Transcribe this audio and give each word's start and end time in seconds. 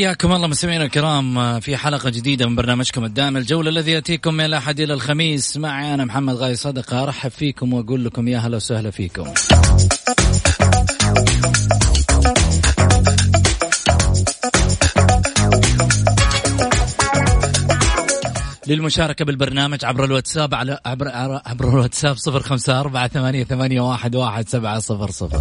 حياكم 0.00 0.32
الله 0.32 0.46
مستمعينا 0.46 0.84
الكرام 0.84 1.60
في 1.60 1.76
حلقة 1.76 2.10
جديدة 2.10 2.46
من 2.46 2.56
برنامجكم 2.56 3.04
الدائم 3.04 3.36
الجولة 3.36 3.70
الذي 3.70 3.90
يأتيكم 3.90 4.34
من 4.34 4.44
الأحد 4.44 4.80
إلى 4.80 4.94
الخميس. 4.94 5.56
معي 5.56 5.94
أنا 5.94 6.04
محمد 6.04 6.34
غاي 6.34 6.54
صدقة 6.54 7.02
أرحب 7.02 7.30
فيكم 7.30 7.72
وأقول 7.72 8.04
لكم 8.04 8.28
يا 8.28 8.38
هلا 8.38 8.56
وسهلا 8.56 8.90
فيكم. 8.90 9.24
للمشاركة 18.66 19.24
بالبرنامج 19.24 19.84
عبر 19.84 20.04
الواتساب 20.04 20.54
على 20.54 20.78
عبر 20.86 21.08
عبر 21.46 21.68
الواتساب 21.68 22.16
صفر 22.16 22.40
خمسة 22.42 22.80
أربعة 22.80 23.08
ثمانية, 23.08 23.44
ثمانية 23.44 23.80
واحد, 23.80 24.16
واحد 24.16 24.48
سبعة 24.48 24.78
صفر 24.78 25.10
صفر. 25.10 25.40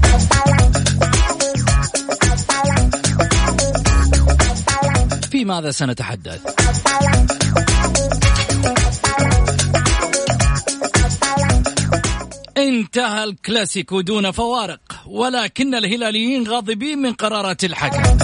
في 5.40 5.46
ماذا 5.46 5.72
سنتحدث؟ 5.72 6.42
انتهى 12.58 13.24
الكلاسيكو 13.24 14.02
دون 14.02 14.32
فوارق 14.32 14.80
ولكن 15.08 15.76
الهلاليين 15.76 16.48
غاضبين 16.48 17.00
من 17.00 17.14
قرارات 17.14 17.64
الحكم. 17.64 18.18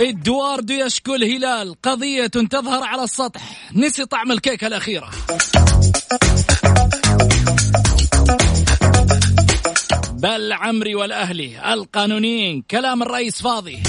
إدواردو 0.00 0.74
يشكو 0.74 1.14
الهلال 1.14 1.74
قضية 1.82 2.26
تظهر 2.26 2.82
على 2.84 3.04
السطح. 3.04 3.70
نسي 3.74 4.04
طعم 4.04 4.32
الكيكة 4.32 4.66
الأخيرة. 4.66 5.10
بل 10.22 10.52
عمري 10.52 10.94
والأهلي 10.94 11.72
القانونيين 11.72 12.62
كلام 12.70 13.02
الرئيس 13.02 13.42
فاضي. 13.42 13.82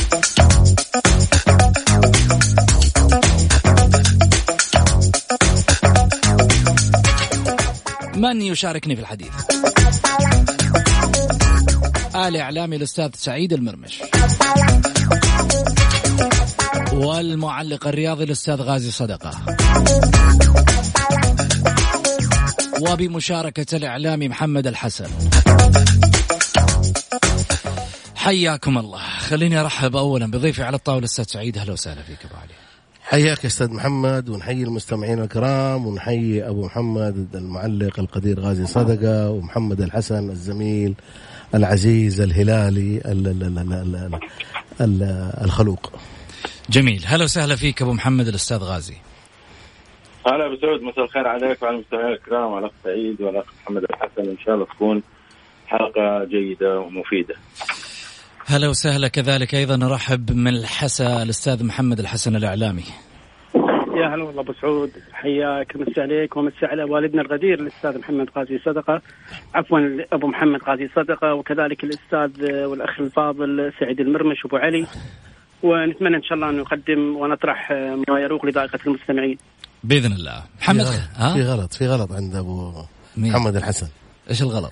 من 8.16 8.42
يشاركني 8.42 8.96
في 8.96 9.02
الحديث؟ 9.02 9.32
آل 12.16 12.38
إعلامي 12.38 12.76
الأستاذ 12.76 13.10
سعيد 13.16 13.54
المرمش. 13.54 14.02
والمعلق 16.94 17.88
الرياضي 17.88 18.24
الأستاذ 18.24 18.62
غازي 18.62 18.92
صدقة. 18.92 19.32
وبمشاركة 22.82 23.78
الإعلامي 23.78 24.28
محمد 24.28 24.68
الحسن. 24.68 25.10
حياكم 28.22 28.78
الله. 28.78 29.00
خليني 29.00 29.62
أرحب 29.62 29.96
اولا 29.96 30.32
بضيفي 30.32 30.64
على 30.64 30.76
الطاولة 30.76 31.06
أستاذ 31.06 31.26
سعيد. 31.26 31.58
أهلا 31.58 31.74
وسهلا 31.74 32.02
فيك 32.02 32.26
أبو 32.26 32.36
علي. 32.36 32.54
حياك 33.04 33.46
أستاذ 33.46 33.74
محمد 33.74 34.30
ونحيي 34.30 34.64
المستمعين 34.64 35.20
الكرام 35.20 35.88
ونحيي 35.88 36.48
أبو 36.48 36.66
محمد 36.66 37.36
المعلق 37.36 38.00
القدير 38.00 38.40
غازي 38.40 38.66
صدقة 38.66 39.30
ومحمد 39.30 39.82
الحسن 39.82 40.30
الزميل 40.30 40.96
العزيز 41.56 42.22
الهلالي 42.22 43.02
الخلوق. 45.44 45.92
جميل. 46.70 47.04
هلا 47.06 47.24
وسهلا 47.24 47.56
فيك 47.56 47.82
أبو 47.82 47.94
محمد 47.94 48.28
الأستاذ 48.28 48.58
غازي. 48.58 48.98
هلا 50.28 50.46
ابو 50.46 50.56
سعود 50.62 50.82
مساء 50.82 51.04
الخير 51.04 51.28
عليك 51.28 51.62
وعلى 51.62 51.76
المستمعين 51.76 52.14
الكرام 52.14 52.52
وعلى 52.52 52.66
الأخ 52.66 52.76
سعيد 52.84 53.22
والأخ 53.22 53.46
محمد 53.64 53.84
الحسن. 53.84 54.30
إن 54.30 54.38
شاء 54.46 54.56
الله 54.56 54.66
تكون 54.66 55.04
حلقة 55.68 56.24
جيدة 56.24 56.80
ومفيدة. 56.80 57.36
هلا 58.52 58.68
وسهلا 58.68 59.08
كذلك 59.08 59.56
أيضا. 59.56 59.76
نرحب 59.76 60.32
من 60.32 60.48
الحسا 60.48 61.24
الأستاذ 61.24 61.64
محمد 61.64 62.00
الحسن 62.00 62.36
الإعلامي. 62.36 62.84
يا 63.96 64.16
هلا 64.16 64.24
والله 64.24 64.42
أبو 64.42 64.54
سعود. 64.62 64.92
حياك 65.14 65.76
مسي 65.76 66.02
عليك 66.02 66.38
ومسي 66.38 66.66
على 66.66 66.84
والدنا 66.84 67.22
الغدير 67.22 67.60
الأستاذ 67.60 68.00
محمد 68.00 68.28
غازي 68.38 68.60
صدقة. 68.66 69.02
عفوا 69.56 69.80
أبو 70.14 70.28
محمد 70.28 70.60
غازي 70.68 70.90
صدقة 70.96 71.34
وكذلك 71.34 71.84
الأستاذ 71.84 72.46
والأخ 72.66 73.00
الفاضل 73.00 73.72
سعيد 73.80 74.00
المرمش 74.00 74.46
أبو 74.46 74.58
علي. 74.58 74.88
ونتمنى 75.64 76.16
إن 76.16 76.24
شاء 76.24 76.34
الله 76.34 76.50
أن 76.50 76.58
نقدم 76.58 77.16
ونطرح 77.16 77.72
ما 78.08 78.20
يروق 78.20 78.46
لذائقه 78.46 78.80
المستمعين. 78.88 79.38
بإذن 79.84 80.12
الله. 80.12 80.44
محمد؟ 80.62 80.86
في 80.86 80.92
غلط, 80.92 81.34
في 81.34 81.44
غلط. 81.44 81.74
في 81.74 81.88
غلط 81.88 82.12
عند 82.12 82.36
أبو 82.36 82.74
مين؟ 83.18 83.32
محمد 83.32 83.56
الحسن. 83.56 83.88
إيش 84.30 84.42
الغلط؟ 84.42 84.72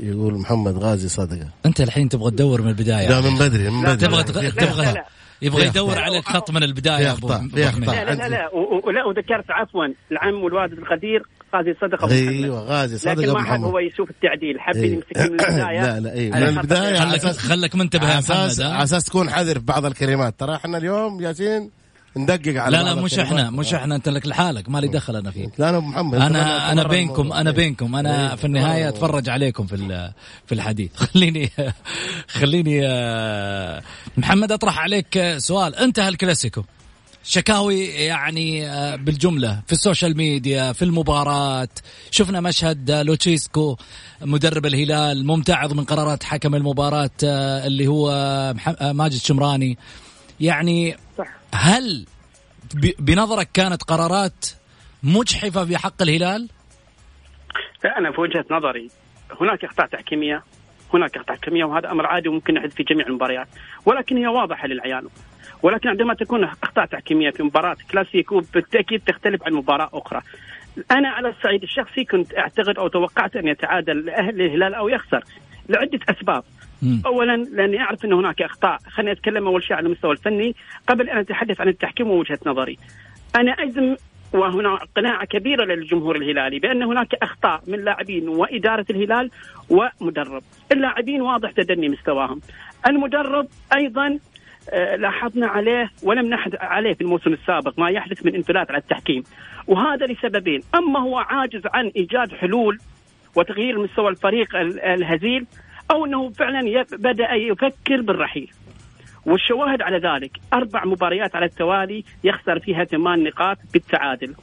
يقول 0.00 0.34
محمد 0.34 0.78
غازي 0.78 1.08
صادقه 1.08 1.48
أنت 1.66 1.80
الحين 1.80 2.08
تبغى 2.08 2.30
تدور 2.30 2.62
من 2.62 2.68
البداية 2.68 3.08
لا 3.08 3.20
من 3.20 3.38
بدري 3.38 3.70
من 3.70 3.82
بدري. 3.82 3.96
تبغى 3.96 4.22
تبغى 4.22 5.04
يبغى 5.42 5.66
يدور 5.66 5.98
عليك 5.98 6.24
خط 6.24 6.50
من 6.50 6.62
البداية 6.62 7.04
يا 7.04 7.12
ابو 7.12 7.28
لا 7.28 7.48
لا 7.54 8.14
لا, 8.14 8.28
لا 8.28 8.48
ولا 8.84 9.04
وذكرت 9.04 9.50
عفوا 9.50 9.86
العم 10.12 10.42
والوالد 10.44 10.72
القدير 10.72 11.22
غازي 11.54 11.74
صدقه 11.80 12.10
أيوه 12.10 12.60
غازي 12.60 12.98
صدقه 12.98 13.14
لكن 13.14 13.32
ما 13.32 13.42
حب 13.42 13.60
هو 13.60 13.78
يشوف 13.78 14.10
التعديل 14.10 14.60
حب 14.60 14.76
إيه. 14.76 14.92
يمسك 14.94 15.16
من 15.16 15.24
البداية. 15.40 15.82
لا 15.82 16.00
لا 16.00 16.12
اي 16.12 16.30
من 16.30 16.36
البداية 16.42 16.98
خلك 16.98 17.20
خلك 17.36 17.74
منتبه 17.74 18.14
يا 18.14 18.18
محمد 18.18 18.60
على 18.60 18.82
أساس 18.82 19.04
تكون 19.04 19.30
حذر 19.30 19.54
في 19.54 19.64
بعض 19.64 19.84
الكلمات. 19.84 20.40
ترى 20.40 20.54
إحنا 20.54 20.78
اليوم 20.78 21.20
ياسين 21.20 21.70
ندقق 22.16 22.62
على 22.62 22.76
لا 22.76 22.82
لا 22.82 22.94
مش 22.94 23.18
إحنا 23.18 23.50
مش 23.50 23.74
إحنا 23.74 23.94
أنت 23.94 24.08
لك 24.08 24.26
لحالك 24.26 24.68
مالي 24.68 24.88
دخل 24.88 25.16
أنا 25.16 25.30
فيك. 25.30 25.50
لا 25.58 25.68
أنا 25.68 25.80
محمد 25.80 26.14
أنا 26.14 26.72
أنا 26.72 26.82
بينكم 26.88 27.32
أنا 27.32 27.50
بينكم. 27.50 27.96
أنا 27.96 28.36
في 28.36 28.44
النهاية 28.44 28.88
أتفرج 28.88 29.28
عليكم 29.28 29.66
في 29.66 30.10
في 30.46 30.54
الحديث. 30.54 30.90
خليني 31.02 31.50
خليني 32.28 32.80
آه، 32.86 33.82
محمد 34.16 34.52
أطرح 34.52 34.78
عليك 34.78 35.36
سؤال. 35.36 35.76
انتهى 35.76 36.08
الكلاسيكو 36.08 36.62
شكاوي 37.24 37.84
يعني 37.84 38.68
آه، 38.68 38.96
بالجملة 38.96 39.60
في 39.66 39.72
ال 39.72 39.78
social 39.78 40.16
media 40.16 40.72
في 40.72 40.84
المباراة 40.84 41.68
شفنا 42.10 42.40
مشهد 42.40 42.90
لوتشيسكو 42.90 43.76
مدرب 44.20 44.66
الهلال 44.66 45.26
ممتعض 45.26 45.72
من 45.72 45.84
قرارات 45.84 46.22
حكم 46.22 46.54
المباراة 46.54 47.10
آه، 47.24 47.66
اللي 47.66 47.86
هو 47.86 48.10
ماجد 48.80 49.20
شمراني. 49.20 49.78
يعني 50.40 50.96
صح. 51.18 51.37
هل 51.54 52.06
بنظرك 52.98 53.48
كانت 53.54 53.82
قرارات 53.82 54.46
مجحفة 55.02 55.64
في 55.64 55.78
حق 55.78 56.02
الهلال؟ 56.02 56.48
لا 57.84 57.98
أنا 57.98 58.12
في 58.12 58.20
وجهة 58.20 58.44
نظري 58.50 58.90
هناك 59.40 59.64
أخطاء 59.64 59.86
تحكيمية 59.86 60.42
هناك 60.94 61.16
أخطاء 61.16 61.36
تحكيمية 61.36 61.64
وهذا 61.64 61.90
أمر 61.90 62.06
عادي 62.06 62.28
وممكن 62.28 62.56
يحدث 62.56 62.74
في 62.74 62.82
جميع 62.82 63.06
المباريات 63.06 63.48
ولكن 63.86 64.16
هي 64.16 64.26
واضحة 64.26 64.68
للعيان. 64.68 65.08
ولكن 65.62 65.88
عندما 65.88 66.14
تكون 66.14 66.44
أخطاء 66.44 66.86
تحكيمية 66.86 67.30
في 67.30 67.42
مباراة 67.42 67.76
كلاسيكو 67.90 68.42
بالتأكيد 68.54 69.02
تختلف 69.06 69.42
عن 69.42 69.52
مباراة 69.52 69.90
أخرى. 69.92 70.20
أنا 70.90 71.08
على 71.08 71.28
الصعيد 71.28 71.62
الشخصي 71.62 72.04
كنت 72.04 72.38
أعتقد 72.38 72.78
أو 72.78 72.88
توقعت 72.88 73.36
أن 73.36 73.48
يتعادل 73.48 74.10
أهل 74.10 74.42
الهلال 74.42 74.74
أو 74.74 74.88
يخسر 74.88 75.24
لعدة 75.68 76.00
أسباب. 76.08 76.44
اولا 77.06 77.36
لأني 77.36 77.80
أعرف 77.80 78.04
أن 78.04 78.12
هناك 78.12 78.42
أخطاء. 78.42 78.78
خليني 78.90 79.12
أتكلم 79.12 79.46
أول 79.46 79.62
شيء 79.62 79.76
على 79.76 79.86
المستوى 79.86 80.12
الفني. 80.12 80.54
قبل 80.86 81.10
أن 81.10 81.18
أتحدث 81.18 81.60
عن 81.60 81.68
التحكيم 81.68 82.10
ووجهة 82.10 82.38
نظري 82.46 82.78
أنا 83.36 83.52
اجزم 83.52 83.96
وهنا 84.32 84.78
قناعة 84.96 85.24
كبيرة 85.24 85.64
للجمهور 85.64 86.16
الهلالي 86.16 86.58
بأن 86.58 86.82
هناك 86.82 87.14
أخطاء 87.14 87.62
من 87.66 87.84
لاعبين 87.84 88.28
وإدارة 88.28 88.86
الهلال 88.90 89.30
ومدرب. 89.70 90.42
اللاعبين 90.72 91.22
واضح 91.22 91.50
تدني 91.50 91.88
مستواهم. 91.88 92.40
المدرب 92.86 93.46
أيضا 93.76 94.18
آه، 94.70 94.96
لاحظنا 94.96 95.46
عليه 95.46 95.90
ولم 96.02 96.26
نحد 96.26 96.56
عليه 96.60 96.94
في 96.94 97.00
الموسم 97.00 97.32
السابق 97.32 97.78
ما 97.78 97.90
يحدث 97.90 98.26
من 98.26 98.34
انفلات 98.34 98.70
على 98.70 98.78
التحكيم. 98.78 99.22
وهذا 99.66 100.06
لسببين. 100.06 100.62
أما 100.74 101.00
هو 101.00 101.18
عاجز 101.18 101.62
عن 101.74 101.92
إيجاد 101.96 102.32
حلول 102.32 102.78
وتغيير 103.36 103.78
مستوى 103.78 104.08
الفريق 104.08 104.56
الهزيل 104.84 105.46
أو 105.90 106.06
إنه 106.06 106.30
فعلا 106.30 106.84
بدأ 106.92 107.32
يفكر 107.32 108.00
بالرحيل. 108.00 108.50
والشواهد 109.26 109.82
على 109.82 109.98
ذلك 109.98 110.30
أربع 110.52 110.84
مباريات 110.84 111.36
على 111.36 111.46
التوالي 111.46 112.04
يخسر 112.24 112.58
فيها 112.58 112.84
ثمان 112.84 113.24
نقاط 113.24 113.58
بالتعادل. 113.72 114.34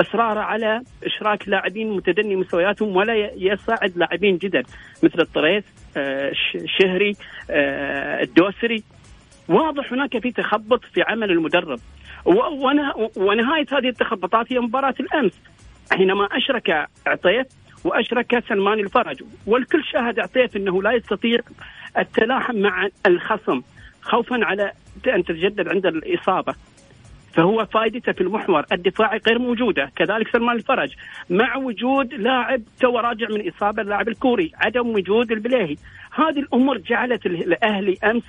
إصراره 0.00 0.40
على 0.40 0.82
إشراك 1.04 1.48
لاعبين 1.48 1.92
متدني 1.92 2.36
مستوياتهم 2.36 2.96
ولا 2.96 3.14
يصعد 3.36 3.92
لاعبين 3.96 4.36
جدد 4.36 4.66
مثل 5.02 5.20
الطريس 5.20 5.64
آه، 5.96 6.32
شهري 6.78 7.12
آه، 7.50 8.22
الدوسري. 8.22 8.82
واضح 9.48 9.92
هناك 9.92 10.18
في 10.18 10.32
تخبط 10.32 10.84
في 10.84 11.02
عمل 11.02 11.30
المدرب. 11.30 11.80
ونهاية 13.16 13.66
هذه 13.72 13.88
التخبطات 13.88 14.52
هي 14.52 14.58
مباراة 14.58 14.94
الأمس. 15.00 15.32
حينما 15.92 16.28
أشرك 16.32 16.88
عطيف 17.06 17.46
وأشرك 17.86 18.44
سلمان 18.48 18.80
الفرج. 18.80 19.22
والكل 19.46 19.84
شاهد 19.84 20.18
عطيف 20.18 20.56
أنه 20.56 20.82
لا 20.82 20.92
يستطيع 20.92 21.38
التلاحم 21.98 22.56
مع 22.56 22.88
الخصم 23.06 23.62
خوفا 24.02 24.44
على 24.44 24.72
أن 25.06 25.24
تتجدد 25.24 25.68
عند 25.68 25.86
الإصابة. 25.86 26.54
فهو 27.34 27.66
فائدته 27.66 28.12
في 28.12 28.20
المحور 28.20 28.64
الدفاعي 28.72 29.20
غير 29.26 29.38
موجودة، 29.38 29.90
كذلك 29.96 30.28
سلمان 30.28 30.56
الفرج 30.56 30.94
مع 31.30 31.56
وجود 31.56 32.14
لاعب 32.14 32.62
تو 32.80 32.98
راجع 32.98 33.26
من 33.28 33.48
إصابة 33.48 33.82
اللاعب 33.82 34.08
الكوري، 34.08 34.52
عدم 34.54 34.88
وجود 34.88 35.32
البليهي، 35.32 35.76
هذه 36.14 36.38
الأمور 36.38 36.78
جعلت 36.78 37.26
الأهلي 37.26 37.98
أمس 38.04 38.22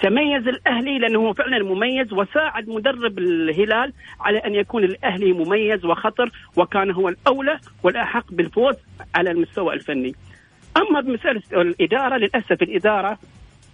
تميز 0.00 0.48
الأهلي 0.48 0.98
لأنه 0.98 1.18
هو 1.18 1.32
فعلا 1.32 1.64
مميز 1.64 2.12
وساعد 2.12 2.68
مدرب 2.68 3.18
الهلال 3.18 3.92
على 4.20 4.38
أن 4.38 4.54
يكون 4.54 4.84
الأهلي 4.84 5.32
مميز 5.32 5.84
وخطر 5.84 6.30
وكان 6.56 6.90
هو 6.90 7.08
الأولى 7.08 7.58
والأحق 7.82 8.24
بالفوز 8.30 8.74
على 9.14 9.30
المستوى 9.30 9.74
الفني. 9.74 10.14
أما 10.76 11.00
بمسألة 11.00 11.42
الإدارة 11.52 12.16
للأسف 12.16 12.62
الإدارة 12.62 13.18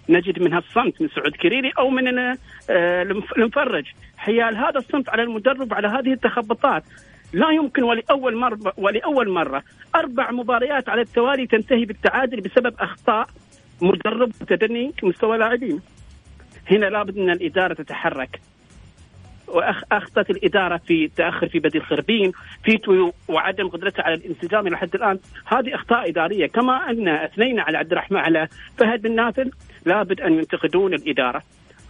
نجد 0.09 0.43
منها 0.43 0.59
الصمت 0.59 1.03
من 1.03 1.09
سعود 1.09 1.37
كريري 1.37 1.73
أو 1.79 1.91
من 1.91 2.19
آه، 2.19 3.03
المفرج 3.37 3.85
حيال 4.17 4.56
هذا 4.56 4.79
الصمت 4.79 5.09
على 5.09 5.23
المدرب 5.23 5.75
على 5.75 5.88
هذه 5.88 6.12
التخبطات 6.12 6.85
لا 7.32 7.50
يمكن 7.50 7.82
ولأول 7.82 8.37
مره 8.37 8.73
ولأول 8.76 9.31
مرة 9.31 9.62
أربع 9.94 10.31
مباريات 10.31 10.88
على 10.88 11.00
التوالي 11.00 11.47
تنتهي 11.47 11.85
بالتعادل 11.85 12.41
بسبب 12.41 12.75
أخطاء 12.81 13.26
مدرب 13.82 14.32
وتدني 14.41 14.93
مستوى 15.03 15.38
لاعبين. 15.38 15.81
هنا 16.70 16.87
لابد 16.87 17.19
أن 17.19 17.31
الإدارة 17.31 17.75
تتحرك. 17.75 18.40
واخطت 19.49 20.31
الإدارة 20.31 20.76
في 20.76 21.05
التاخر 21.05 21.49
في 21.49 21.58
بديل 21.58 21.82
خربين 21.82 22.32
في 22.64 23.11
وعدم 23.28 23.69
قدرتها 23.69 24.02
على 24.02 24.14
الانسجام 24.14 24.66
إلى 24.66 24.76
حد 24.76 24.94
الآن. 24.94 25.19
هذه 25.46 25.75
أخطاء 25.75 26.08
إدارية. 26.08 26.46
كما 26.46 26.90
أن 26.90 27.08
اثنينا 27.08 27.62
على 27.62 27.78
عبد 27.78 27.93
الرحمن 27.93 28.19
على 28.19 28.49
فهد 28.78 29.02
بن 29.02 29.14
نافل 29.14 29.50
لابد 29.84 30.20
أن 30.20 30.32
ينتقدون 30.32 30.94
الإدارة. 30.94 31.43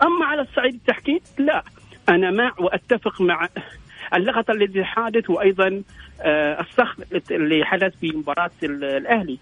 أما 0.02 0.26
على 0.26 0.42
الصعيد 0.42 0.74
التحكيم 0.74 1.20
لا. 1.38 1.62
أنا 2.08 2.30
مع 2.30 2.52
وأتفق 2.58 3.20
مع 3.20 3.48
اللغط 4.16 4.50
الذي 4.50 4.84
حادث 4.84 5.30
وأيضا 5.30 5.82
آه، 6.20 6.60
الصخب 6.60 7.02
اللي 7.30 7.64
حدث 7.64 7.96
في 8.00 8.12
مباراة 8.16 8.50
الأهلي. 8.62 9.38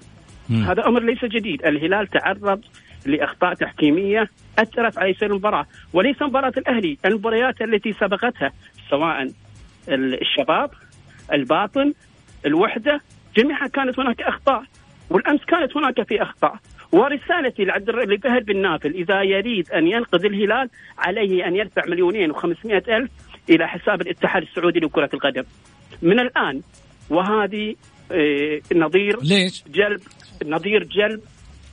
هذا 0.51 0.87
أمر 0.87 1.03
ليس 1.03 1.25
جديد. 1.25 1.65
الهلال 1.65 2.07
تعرض 2.07 2.61
لأخطاء 3.07 3.55
تحكيمية 3.55 4.31
أثرت 4.59 4.99
على 4.99 5.15
سير 5.15 5.31
المباراة 5.31 5.67
وليس 5.93 6.23
مباراة 6.23 6.53
الأهلي 6.57 6.99
المباريات 7.05 7.63
التي 7.63 7.93
سبقتها 7.93 8.53
سواء 8.91 9.29
الشباب 9.89 10.71
الباطن 11.33 11.93
الوحدة 12.47 13.01
جميعها 13.37 13.67
كانت 13.67 13.99
هناك 13.99 14.23
أخطاء 14.23 14.63
والأمس 15.11 15.45
كانت 15.45 15.77
هناك 15.77 16.03
في 16.03 16.23
أخطاء 16.23 16.57
ورسالتي 16.93 17.65
لفهد 17.65 18.45
بن 18.45 18.63
نافل 18.63 18.95
إذا 18.95 19.23
يريد 19.23 19.71
أن 19.71 19.87
ينقذ 19.87 20.25
الهلال 20.25 20.71
عليه 20.99 21.47
أن 21.47 21.57
يدفع 21.57 21.83
مليونين 21.89 22.31
وخمسمائة 22.31 22.97
ألف 22.97 23.11
إلى 23.51 23.69
حساب 23.69 24.01
الاتحاد 24.01 24.43
السعودي 24.43 24.81
لكرة 24.81 25.11
القدم 25.15 25.43
من 26.03 26.21
الآن 26.21 26.61
وهذه 27.11 27.75
آه، 28.13 28.61
نظير 28.75 29.23
ليش؟ 29.23 29.65
جلب 29.69 30.01
نظير 30.47 30.85
جلب 30.85 31.21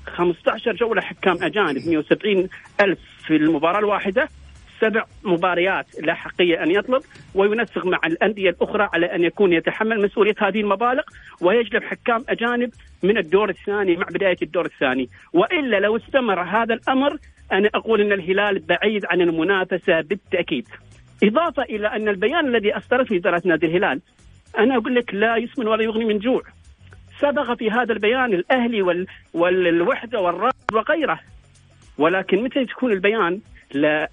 15 0.08 0.74
جولة 0.74 1.02
حكام 1.02 1.44
أجانب 1.44 1.88
170 1.88 2.50
ألف 2.82 3.00
في 3.28 3.36
المباراة 3.36 3.80
الواحدة 3.80 4.30
سبع 4.82 5.06
مباريات 5.24 5.86
لا 6.02 6.14
حقية 6.14 6.64
أن 6.64 6.72
يطلب 6.72 7.02
وينسق 7.36 7.86
مع 7.86 8.00
الأندية 8.06 8.50
الأخرى 8.50 8.90
على 8.94 9.06
أن 9.06 9.24
يكون 9.24 9.54
يتحمل 9.54 10.02
مسؤولية 10.02 10.36
هذه 10.38 10.62
المبالغ 10.62 11.02
ويجلب 11.42 11.84
حكام 11.84 12.24
أجانب 12.30 12.70
من 13.04 13.18
الدور 13.18 13.50
الثاني 13.50 13.96
مع 13.96 14.08
بداية 14.12 14.38
الدور 14.42 14.66
الثاني. 14.66 15.10
وإلا 15.34 15.80
لو 15.80 15.98
استمر 15.98 16.42
هذا 16.42 16.74
الأمر 16.74 17.18
أنا 17.52 17.70
أقول 17.76 18.02
أن 18.02 18.12
الهلال 18.12 18.60
بعيد 18.60 19.06
عن 19.06 19.22
المنافسة 19.22 20.02
بالتأكيد. 20.02 20.68
إضافة 21.24 21.64
إلى 21.64 21.88
أن 21.88 22.08
البيان 22.08 22.48
الذي 22.48 22.78
أصدرته 22.78 23.16
إدارة 23.16 23.42
نادي 23.46 23.66
الهلال 23.66 24.02
أنا 24.58 24.78
أقول 24.78 24.96
لك 24.96 25.14
لا 25.14 25.38
يسمن 25.38 25.68
ولا 25.68 25.84
يغني 25.84 26.06
من 26.06 26.20
جوع. 26.20 26.42
سبق 27.22 27.54
في 27.54 27.72
هذا 27.72 27.94
البيان 27.94 28.34
الأهلي 28.34 28.82
وال 28.82 29.08
والوحدة 29.34 30.20
والرائد 30.20 30.54
وغيره. 30.74 31.20
ولكن 31.98 32.44
متى 32.44 32.66
تكون 32.66 32.92
البيان؟ 32.92 33.40
لا. 33.74 34.10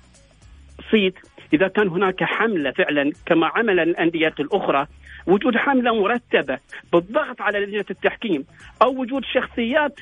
صيت. 0.90 1.14
إذا 1.52 1.68
كان 1.68 1.88
هناك 1.88 2.24
حملة 2.24 2.70
فعلا 2.70 3.12
كما 3.26 3.46
عمل 3.46 3.80
الأندية 3.80 4.34
الأخرى 4.40 4.86
وجود 5.26 5.56
حملة 5.56 5.94
مرتبة 5.94 6.58
بالضغط 6.92 7.40
على 7.40 7.58
لجنة 7.58 7.84
التحكيم 7.90 8.44
أو 8.82 9.00
وجود 9.00 9.22
شخصيات 9.34 10.00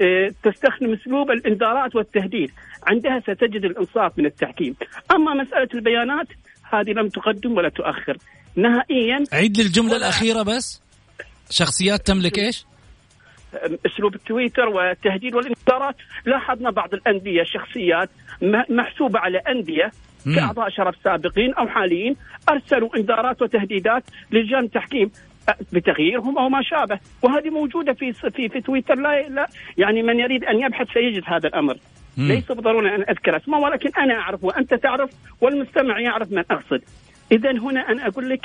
آه، 0.00 0.32
تستخدم 0.42 0.92
أسلوب 0.92 1.30
الإنذارات 1.30 1.96
والتهديد 1.96 2.50
عندها 2.86 3.20
ستجد 3.20 3.64
الإنصاف 3.64 4.18
من 4.18 4.26
التحكيم. 4.26 4.76
أما 5.10 5.34
مسألة 5.34 5.68
البيانات 5.74 6.26
هذه 6.72 6.90
لم 6.90 7.08
تقدم 7.08 7.56
ولا 7.56 7.68
تؤخر. 7.68 8.16
نهائيا 8.56 9.24
عيد 9.32 9.56
لي 9.56 9.62
الجمله 9.62 9.96
الأخيرة 9.96 10.42
بس. 10.42 10.85
شخصيات 11.50 12.06
تملك 12.06 12.38
إيش؟ 12.38 12.66
أسلوب 13.86 14.14
التويتر 14.14 14.68
والتهديد 14.68 15.34
والانذارات 15.34 15.96
لاحظنا 16.26 16.70
بعض 16.70 16.94
الأندية 16.94 17.42
شخصيات 17.42 18.10
محسوبة 18.70 19.18
على 19.18 19.38
أندية 19.38 19.90
كأعضاء 20.34 20.68
شرف 20.68 20.94
سابقين 21.04 21.54
أو 21.54 21.68
حاليين 21.68 22.16
أرسلوا 22.48 22.96
إنذارات 22.96 23.42
وتهديدات 23.42 24.04
للجان 24.30 24.64
التحكيم 24.64 25.10
بتغييرهم 25.72 26.38
أو 26.38 26.48
ما 26.48 26.62
شابه. 26.62 26.98
وهذه 27.22 27.50
موجودة 27.50 27.92
في 27.92 28.12
في 28.12 28.48
في 28.48 28.60
تويتر. 28.60 28.94
لا, 28.94 29.28
لا 29.28 29.48
يعني 29.78 30.02
من 30.02 30.20
يريد 30.20 30.44
أن 30.44 30.60
يبحث 30.60 30.86
سيجد 30.94 31.22
هذا 31.26 31.48
الأمر. 31.48 31.76
مم. 32.16 32.28
ليس 32.28 32.52
بالضروره 32.52 32.94
أن 32.94 33.02
أذكر 33.02 33.36
اسمه 33.36 33.58
ولكن 33.58 33.90
أنا 33.98 34.14
أعرف 34.14 34.44
وأنت 34.44 34.74
تعرف 34.74 35.10
والمستمع 35.40 36.00
يعرف 36.00 36.32
من 36.32 36.44
أقصد. 36.50 36.82
اذا 37.32 37.50
هنا 37.50 37.80
أنا 37.80 38.06
أقول 38.08 38.30
لك 38.30 38.40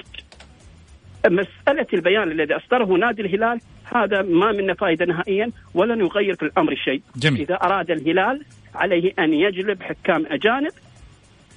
مسألة 1.26 1.88
البيان 1.94 2.32
الذي 2.32 2.54
أصدره 2.54 2.98
نادي 2.98 3.22
الهلال 3.22 3.60
هذا 3.96 4.22
ما 4.22 4.52
منه 4.52 4.74
فائدة 4.74 5.06
نهائيا 5.06 5.52
ولن 5.74 6.00
يغير 6.00 6.36
في 6.36 6.46
الأمر 6.46 6.76
شيء. 6.76 7.02
جميل. 7.16 7.42
إذا 7.42 7.56
أراد 7.56 7.92
الهلال 7.92 8.46
عليه 8.76 9.14
أن 9.20 9.34
يجلب 9.34 9.84
حكام 9.84 10.26
أجانب 10.26 10.72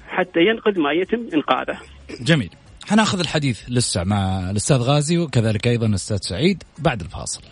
حتى 0.08 0.40
ينقذ 0.40 0.80
ما 0.80 0.92
يتم 0.92 1.28
إنقاذه. 1.34 1.78
جميل. 2.20 2.50
حناخذ 2.88 3.18
الحديث 3.18 3.60
لسه 3.68 4.04
مع 4.04 4.50
الأستاذ 4.50 4.76
غازي 4.76 5.18
وكذلك 5.18 5.66
أيضا 5.66 5.86
الأستاذ 5.86 6.16
سعيد 6.16 6.62
بعد 6.78 7.00
الفاصل. 7.00 7.42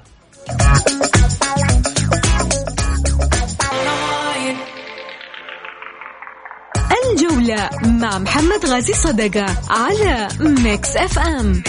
الجولة 7.32 7.70
مع 7.82 8.18
محمد 8.18 8.66
غازي 8.66 8.92
صدقة 8.92 9.46
على 9.70 10.28
Mix 10.40 10.96
FM. 10.96 11.62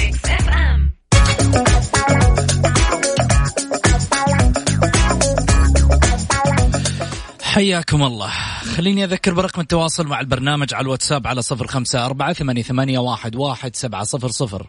حياكم 7.43 8.03
الله 8.03 8.32
خليني 8.77 9.03
أذكر 9.03 9.34
برقم 9.34 9.62
التواصل 9.62 10.08
مع 10.08 10.20
البرنامج 10.20 10.74
على 10.74 10.84
الواتساب 10.84 11.27
على 11.27 11.42
صفر 11.42 11.68
خمسة 11.68 12.06
أربعة 12.06 12.34
ثمانية, 12.34 13.00
واحد, 13.00 13.75
سبعة 13.75 14.03
صفر 14.03 14.27
صفر. 14.27 14.68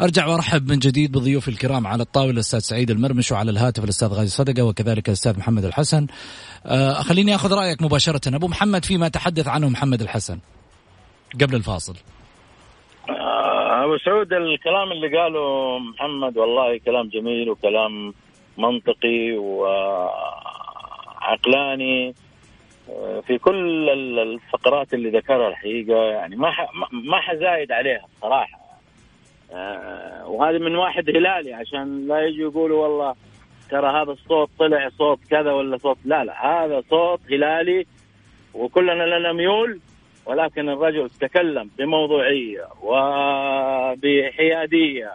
أرجع 0.00 0.26
وأرحب 0.26 0.70
من 0.70 0.78
جديد 0.78 1.12
بضيوف 1.12 1.48
الكرام 1.48 1.86
على 1.86 2.02
الطاولة 2.02 2.30
الأستاذ 2.30 2.58
سعيد 2.58 2.90
المرمش 2.90 3.32
وعلى 3.32 3.50
الهاتف 3.50 3.84
الأستاذ 3.84 4.08
غازي 4.08 4.28
صدقة 4.28 4.62
وكذلك 4.62 5.08
الأستاذ 5.08 5.38
محمد 5.38 5.64
الحسن. 5.64 6.06
آه 6.66 6.92
خليني 6.92 7.34
أخذ 7.34 7.54
رأيك 7.54 7.82
مباشرة. 7.82 8.36
أبو 8.36 8.48
محمد 8.48 8.84
فيما 8.84 9.08
تحدث 9.08 9.48
عنه 9.48 9.68
محمد 9.68 10.02
الحسن 10.02 10.38
قبل 11.40 11.54
الفاصل. 11.54 11.96
آه 13.08 13.84
أبو 13.84 13.98
سعود 14.04 14.32
الكلام 14.32 14.92
اللي 14.92 15.18
قاله 15.18 15.78
محمد 15.78 16.36
والله 16.36 16.78
كلام 16.78 17.08
جميل 17.08 17.50
وكلام 17.50 18.14
منطقي 18.58 19.32
وعقلاني. 19.38 20.20
في 23.26 23.38
كل 23.38 23.90
ال- 23.90 24.18
الفقرات 24.18 24.94
اللي 24.94 25.10
ذكرها 25.10 25.48
الحقيقة 25.48 25.96
يعني 26.04 26.36
ما 26.36 26.52
ما- 26.92 27.20
حزايد 27.20 27.72
عليها 27.72 28.06
صراحة. 28.22 28.60
آه، 29.52 30.26
وهذا 30.28 30.58
من 30.58 30.76
واحد 30.76 31.10
هلالي 31.10 31.54
عشان 31.54 32.08
لا 32.08 32.20
يجوا 32.26 32.50
يقولوا 32.50 32.82
والله 32.86 33.14
ترى 33.70 34.02
هذا 34.02 34.12
الصوت 34.12 34.50
طلع 34.58 34.88
صوت 34.98 35.18
كذا 35.30 35.52
ولا 35.52 35.76
صوت 35.78 35.98
لا 36.04 36.24
لا 36.24 36.64
هذا 36.64 36.82
صوت 36.90 37.20
هلالي 37.30 37.86
وكلنا 38.54 39.18
لنا 39.18 39.32
ميول 39.32 39.80
ولكن 40.26 40.68
الرجل 40.68 41.10
تكلم 41.10 41.70
بموضوعية 41.78 42.64
وبحيادية 43.92 45.10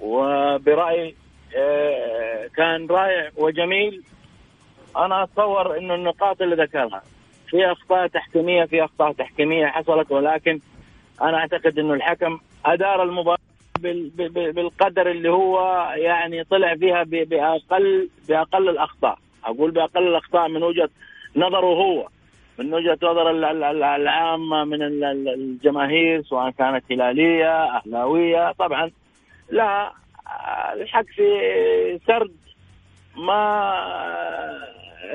وبرأي 0.00 1.14
آه، 1.56 2.46
كان 2.56 2.86
رائع 2.86 3.30
وجميل. 3.36 4.02
أنا 4.96 5.22
أتصور 5.22 5.78
إنه 5.78 5.94
النقاط 5.94 6.42
اللي 6.42 6.56
ذكرها 6.56 7.02
في 7.48 7.72
أخطاء 7.72 8.06
تحكيمية 8.06 8.64
في 8.64 8.84
أخطاء 8.84 9.12
تحكيمية 9.12 9.66
حصلت 9.66 10.10
ولكن 10.12 10.60
أنا 11.22 11.36
أعتقد 11.38 11.78
إنه 11.78 11.94
الحكم 11.94 12.38
أدار 12.66 13.02
المباراة 13.02 13.38
بالقدر 14.54 15.10
اللي 15.10 15.30
هو 15.30 15.86
يعني 15.96 16.44
طلع 16.44 16.74
فيها 16.74 17.02
باقل 17.02 18.08
بأقل 18.28 18.68
الأخطاء. 18.68 19.18
أقول 19.44 19.70
بأقل 19.70 20.08
الأخطاء 20.08 20.48
من 20.48 20.62
وجهة 20.62 20.88
نظره 21.36 21.66
هو 21.66 22.08
من 22.58 22.74
وجهة 22.74 22.98
نظر 23.02 23.30
ال- 23.30 23.44
ال- 23.44 23.64
ال- 23.64 23.82
العامة 23.82 24.64
من 24.64 24.82
ال- 24.82 25.04
ال- 25.04 25.28
الجماهير 25.28 26.22
سواء 26.22 26.50
كانت 26.50 26.84
هلالية 26.92 27.64
أهلاوية. 27.76 28.52
طبعا 28.52 28.90
لا 29.50 29.92
الحق 30.74 31.04
في 31.04 31.28
سرد 32.06 32.32
ما 33.16 33.72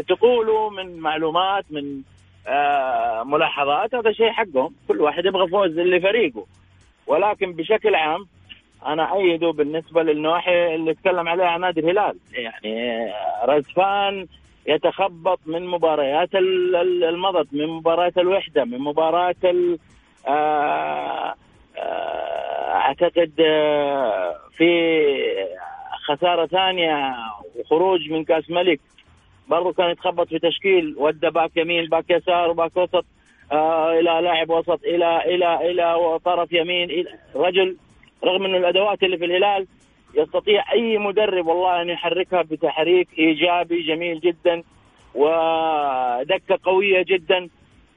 تقولوا 0.03 0.69
من 0.69 0.99
معلومات 0.99 1.65
من 1.69 2.01
آه، 2.47 3.23
ملاحظات 3.23 3.95
هذا 3.95 4.11
شيء 4.11 4.31
حقهم. 4.31 4.75
كل 4.87 5.01
واحد 5.01 5.25
يبغى 5.25 5.47
فوز 5.47 5.79
لفريقه 5.79 6.45
ولكن 7.07 7.53
بشكل 7.53 7.95
عام 7.95 8.25
أنا 8.85 9.15
أيده 9.15 9.51
بالنسبة 9.51 10.03
للنواحي 10.03 10.75
اللي 10.75 10.93
تكلم 10.93 11.29
عليها 11.29 11.57
نادي 11.57 11.79
الهلال. 11.79 12.17
يعني 12.33 12.91
آه، 13.11 13.45
رزفان 13.45 14.27
يتخبط 14.67 15.39
من 15.45 15.67
مباريات 15.67 16.35
ال- 16.35 16.75
ال- 16.75 17.03
المضت 17.03 17.47
من 17.53 17.67
مباريات 17.67 18.17
الوحدة 18.17 18.63
من 18.65 18.79
مباراه 18.79 19.35
آه، 20.27 21.35
أعتقد 22.73 23.31
في 24.57 25.03
خسارة 26.07 26.45
ثانية 26.45 27.15
وخروج 27.59 28.09
من 28.11 28.23
كأس 28.23 28.49
ملك. 28.49 28.79
برضه 29.47 29.73
كان 29.73 29.89
يتخبط 29.89 30.27
في 30.27 30.39
تشكيل 30.39 30.95
ودى 30.97 31.29
back 31.29 31.57
يمين 31.57 31.85
back 31.85 32.05
يسار 32.09 32.49
و 32.49 32.55
back 32.55 32.77
وسط 32.77 33.05
آه 33.51 33.91
إلى 33.91 34.21
لاعب 34.21 34.49
وسط 34.49 34.79
إلى 34.83 35.35
إلى 35.35 35.71
إلى 35.71 36.19
طرف 36.25 36.51
يمين 36.53 36.89
إلى 36.89 37.09
رجل 37.35 37.77
رغم 38.23 38.45
انه 38.45 38.57
الأدوات 38.57 39.03
اللي 39.03 39.17
في 39.17 39.25
الهلال 39.25 39.67
يستطيع 40.15 40.71
أي 40.73 40.97
مدرب 40.97 41.47
والله 41.47 41.81
أن 41.81 41.89
يحركها 41.89 42.41
بتحريك 42.41 43.07
إيجابي 43.19 43.81
جميل 43.81 44.19
جدا 44.19 44.63
ودكة 45.15 46.59
قوية 46.63 47.03
جدا. 47.07 47.49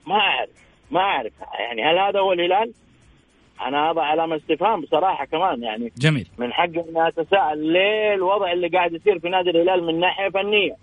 ما 0.06 0.14
أعرف 0.14 0.50
ما 0.90 1.00
أعرف. 1.00 1.32
يعني 1.58 1.84
هل 1.84 1.98
هذا 1.98 2.20
هو 2.20 2.32
الهلال؟ 2.32 2.72
أنا 3.66 3.90
اضع 3.90 4.02
علامة 4.02 4.36
استفهام 4.36 4.80
بصراحة 4.80 5.24
كمان. 5.24 5.62
يعني 5.62 5.92
جميل. 5.98 6.28
من 6.38 6.52
حقي 6.52 6.84
اني 6.88 7.08
أتساءل 7.08 7.72
ليه 7.72 8.14
الوضع 8.14 8.52
اللي 8.52 8.68
قاعد 8.68 8.92
يصير 8.92 9.18
في 9.18 9.28
نادي 9.28 9.50
الهلال 9.50 9.84
من 9.84 10.00
ناحية 10.00 10.28
فنية. 10.28 10.76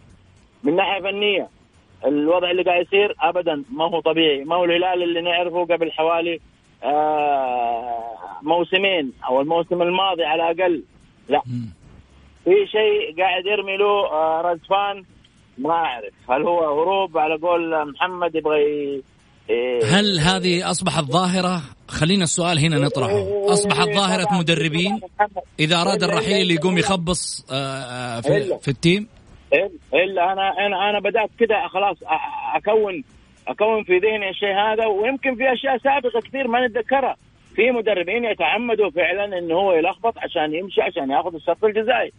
من 0.63 0.75
ناحية 0.75 1.01
فنية 1.01 1.47
الوضع 2.05 2.51
اللي 2.51 2.63
قاعد 2.63 2.85
يصير 2.85 3.15
ابدا 3.21 3.63
ما 3.71 3.85
هو 3.85 3.99
طبيعي. 3.99 4.43
ما 4.43 4.55
هو 4.55 4.65
الهلال 4.65 5.03
اللي 5.03 5.21
نعرفه 5.21 5.65
قبل 5.65 5.91
حوالي 5.91 6.39
آه 6.83 8.13
موسمين 8.41 9.13
أو 9.29 9.41
الموسم 9.41 9.81
الماضي 9.81 10.23
على 10.23 10.51
الأقل. 10.51 10.83
لا. 11.29 11.41
في 12.43 12.67
شيء 12.67 13.21
قاعد 13.21 13.45
يرمي 13.45 13.77
له 13.77 14.05
آه 14.11 14.41
رزفان؟ 14.41 15.03
ما 15.57 15.71
أعرف. 15.71 16.13
هل 16.29 16.41
هو 16.41 16.81
هروب 16.81 17.17
على 17.17 17.37
قول 17.37 17.91
محمد 17.91 18.35
يبغى 18.35 18.57
إيه، 19.49 19.79
هل 19.83 20.19
هذه 20.19 20.71
أصبحت 20.71 21.03
ظاهرة؟ 21.03 21.61
خلينا 21.87 22.23
السؤال 22.23 22.59
هنا 22.59 22.77
نطرحه. 22.77 23.53
أصبحت 23.53 23.89
ظاهرة 23.89 24.39
مدربين؟ 24.39 24.99
إذا 25.59 25.81
أراد 25.81 26.03
الرحيل 26.03 26.51
يقوم 26.51 26.77
يخبص 26.77 27.45
آه، 27.51 28.21
في, 28.21 28.57
في 28.61 28.67
التيم؟ 28.67 29.07
إلا 29.93 30.31
أنا 30.33 30.65
أنا 30.65 30.89
أنا 30.89 30.99
بدأت 30.99 31.29
كده 31.39 31.67
خلاص 31.67 31.97
اكون 32.55 33.03
أكون 33.47 33.83
في 33.83 33.97
ذهني 33.97 34.29
الشيء 34.29 34.53
هذا 34.53 34.85
ويمكن 34.85 35.35
في 35.35 35.53
أشياء 35.53 35.77
سابقة 35.77 36.19
كثير 36.21 36.47
ما 36.47 36.67
نتذكرها. 36.67 37.15
في 37.55 37.71
مدربين 37.71 38.25
يتعمدوا 38.25 38.89
فعلا 38.89 39.37
انه 39.37 39.55
هو 39.55 39.73
يلخبط 39.73 40.17
عشان 40.17 40.53
يمشي 40.53 40.81
عشان 40.81 41.11
يأخذ 41.11 41.35
الشرط 41.35 41.65
الجزائي. 41.65 42.11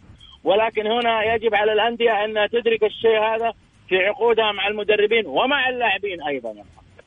ولكن 0.43 0.87
هنا 0.87 1.33
يجب 1.33 1.55
على 1.55 1.73
الأندية 1.73 2.25
انها 2.25 2.47
تدرك 2.47 2.83
الشيء 2.83 3.19
هذا 3.19 3.53
في 3.89 3.97
عقودها 3.97 4.51
مع 4.51 4.67
المدربين 4.67 5.27
ومع 5.27 5.69
اللاعبين 5.69 6.21
أيضا. 6.21 6.53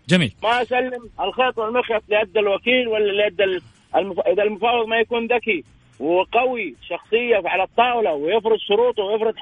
جميل. 0.08 0.32
ما 0.42 0.62
أسلم 0.62 1.10
الخيط 1.20 1.58
والمخيط 1.58 2.02
ليد 2.08 2.38
الوكيل 2.38 2.88
ولا 2.88 3.12
ليد 3.22 3.60
المف... 3.96 4.20
إذا 4.20 4.42
المفاوض 4.42 4.88
ما 4.88 4.98
يكون 4.98 5.26
ذكي 5.26 5.64
وقوي 6.00 6.74
شخصيه 6.88 7.42
على 7.44 7.62
الطاولة 7.62 8.12
ويفرض 8.12 8.58
شروطه 8.58 9.02
ويفرض 9.02 9.34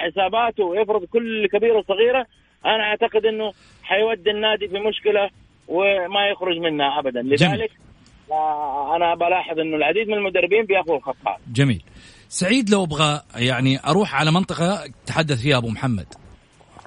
حساباته 0.00 0.64
ويفرض 0.64 1.04
كل 1.04 1.46
كبيره 1.52 1.78
وصغيرة 1.78 2.26
أنا 2.64 2.82
أعتقد 2.84 3.26
إنه 3.26 3.52
حيودي 3.82 4.30
النادي 4.30 4.68
في 4.68 4.78
مشكلة 4.88 5.30
وما 5.68 6.28
يخرج 6.32 6.56
منها 6.58 6.98
ابدا. 6.98 7.22
لذلك 7.22 7.70
آه، 8.30 8.96
أنا 8.96 9.14
بلاحظ 9.14 9.58
إنه 9.58 9.76
العديد 9.76 10.08
من 10.08 10.14
المدربين 10.14 10.64
بيأخذوا 10.64 10.96
الخط 10.96 11.16
هذا 11.26 11.36
جميل. 11.52 11.82
سعيد 12.28 12.70
لو 12.70 12.84
أبغى 12.84 13.20
يعني 13.36 13.78
أروح 13.86 14.14
على 14.14 14.30
منطقة 14.30 14.84
تحدث 15.06 15.42
فيها 15.42 15.58
أبو 15.58 15.68
محمد. 15.68 16.06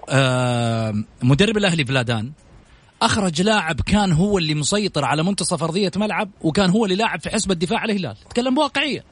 آه 0.09 0.93
مدرب 1.23 1.57
الأهلي 1.57 1.85
فلادان 1.85 2.31
أخرج 3.01 3.41
لاعب 3.41 3.75
كان 3.81 4.11
هو 4.11 4.37
اللي 4.37 4.55
مسيطر 4.55 5.05
على 5.05 5.23
منتصف 5.23 5.63
أرضية 5.63 5.91
ملعب 5.95 6.29
وكان 6.41 6.69
هو 6.69 6.85
اللي 6.85 6.95
لاعب 6.95 7.19
في 7.19 7.29
حسب 7.29 7.51
الدفاع 7.51 7.85
الهلال. 7.85 8.15
تكلم 8.29 8.55
بواقعية. 8.55 9.03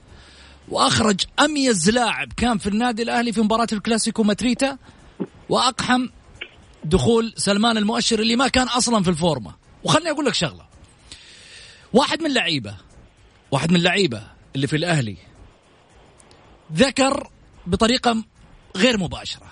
وأخرج 0.72 1.22
أميز 1.40 1.90
لاعب 1.90 2.34
كان 2.34 2.58
في 2.58 2.68
النادي 2.68 3.04
الأهلي 3.04 3.34
في 3.34 3.42
مباراة 3.42 3.68
الكلاسيكو 3.74 4.24
ماتريتا 4.24 4.78
وأقحم 5.50 6.08
دخول 6.84 7.34
سلمان 7.38 7.78
المؤشر 7.78 8.20
اللي 8.20 8.36
ما 8.36 8.48
كان 8.48 8.68
أصلا 8.68 9.04
في 9.04 9.10
الفورمة. 9.10 9.56
وخلني 9.84 10.12
أقول 10.12 10.26
لك 10.26 10.34
شغلة. 10.34 10.66
واحد 11.94 12.20
من 12.20 12.26
اللعيبه 12.26 12.76
واحد 13.52 13.72
من 13.72 13.76
اللعيبه 13.76 14.24
اللي 14.56 14.68
في 14.68 14.76
الأهلي 14.76 15.18
ذكر 16.74 17.30
بطريقة 17.68 18.24
غير 18.76 18.98
مباشرة. 18.98 19.48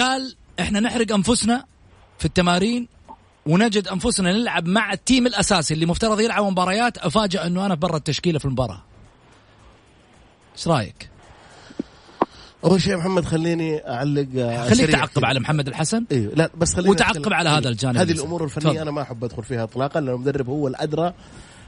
قال 0.00 0.36
إحنا 0.60 0.80
نحرق 0.80 1.12
أنفسنا 1.12 1.64
في 2.18 2.24
التمارين 2.24 2.88
ونجد 3.46 3.88
أنفسنا 3.88 4.32
نلعب 4.32 4.68
مع 4.68 4.92
التيم 4.92 5.26
الأساسي 5.26 5.74
اللي 5.74 5.86
مفترض 5.86 6.20
يلعب 6.20 6.44
مباريات. 6.44 6.98
افاجئ 6.98 7.46
إنه 7.46 7.66
أنا 7.66 7.74
برا 7.74 7.96
التشكيلة 7.96 8.38
في 8.38 8.44
المباراة. 8.44 8.87
إيش 10.58 10.68
رأيك؟ 10.68 11.10
اول 12.64 12.82
شيء 12.82 12.96
محمد 12.96 13.24
خليني 13.24 13.88
أعلق 13.88 14.26
آه، 14.36 14.68
خليك 14.68 14.90
تعقب. 14.90 15.24
على 15.24 15.40
محمد 15.40 15.68
الحسن. 15.68 16.04
أيوه 16.12 16.32
لا 16.34 16.50
بس 16.56 16.74
خليني 16.74 16.90
وتعقب 16.90 17.32
على 17.32 17.48
هذا. 17.48 17.68
الجانب 17.68 17.96
هذه 17.96 18.12
الأمور. 18.12 18.44
الفنية 18.44 18.82
أنا 18.82 18.90
ما 18.90 19.02
أحب 19.02 19.24
أدخل 19.24 19.42
فيها 19.42 19.62
اطلاقا 19.62 20.00
لأن 20.00 20.14
المدرب 20.14 20.48
هو 20.48 20.68
الأدرى 20.68 21.14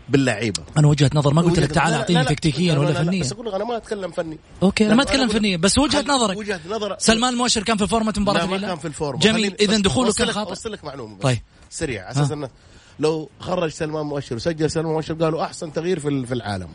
باللعيبة. 0.09 0.62
أنا 0.78 0.88
وجهة 0.88 1.11
نظر 1.14 1.35
ما 1.35 1.42
قلت 1.42 1.59
لك 1.59 1.70
تعال 1.73 1.92
أعطيني. 1.92 2.25
تكتيكيا 2.25 2.73
لا، 2.75 2.78
لا، 2.78 2.78
ولا 2.78 2.92
لا، 2.92 3.04
فنيا 3.04 3.20
بس 3.20 3.32
أقول 3.32 3.47
لك 3.47 3.54
أنا 3.54 3.64
ما 3.64 3.76
أتكلم 3.76 4.11
فني. 4.11 4.38
okay 4.62 4.87
أنا 4.87 4.94
ما 4.94 5.02
أتكلم 5.02 5.28
فنيا 5.28 5.56
بس 5.56 5.78
وجهة 5.78 6.04
نظرك 6.09 6.37
وجهة 6.37 6.61
نظر. 6.70 6.97
سلمان 6.99 7.32
المؤشر 7.32 7.62
كان 7.62 7.76
في 7.76 7.87
فورمة 7.87 8.14
مباراة 8.18 8.40
لا 8.40 8.47
ما 8.47 8.59
كان 8.59 8.76
في 8.76 8.88
الفورمة. 8.88 9.20
جميل 9.20 9.56
إذا 9.61 9.78
دخوله 9.78 10.12
كان 10.12 10.32
خاطئ 10.32 10.50
اوصل 10.50 10.73
لك 10.73 10.85
معلومة 10.85 11.16
بس. 11.16 11.23
طيب. 11.23 11.38
سريع 11.70 12.02
على 12.02 12.11
أساس 12.11 12.32
إنه 12.32 12.50
لو 12.99 13.30
خرج 13.40 13.70
سلمان 13.70 14.06
مؤشر 14.06 14.37
وسجل 14.37 14.70
سلمان 14.70 14.92
مؤشر 14.92 15.14
قالوا 15.14 15.44
أحسن 15.44 15.73
تغيير 15.73 16.00
في 16.00 16.35
العالم. 16.35 16.68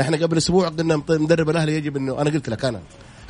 إحنا 0.00 0.16
قبل 0.16 0.36
أسبوع 0.36 0.68
قلنا 0.68 1.02
مدرب 1.08 1.50
الأهلي 1.50 1.76
يجب 1.76 1.96
انه 1.96 2.20
أنا 2.20 2.30
قلت 2.30 2.48
لك 2.48 2.64
أنا. 2.64 2.80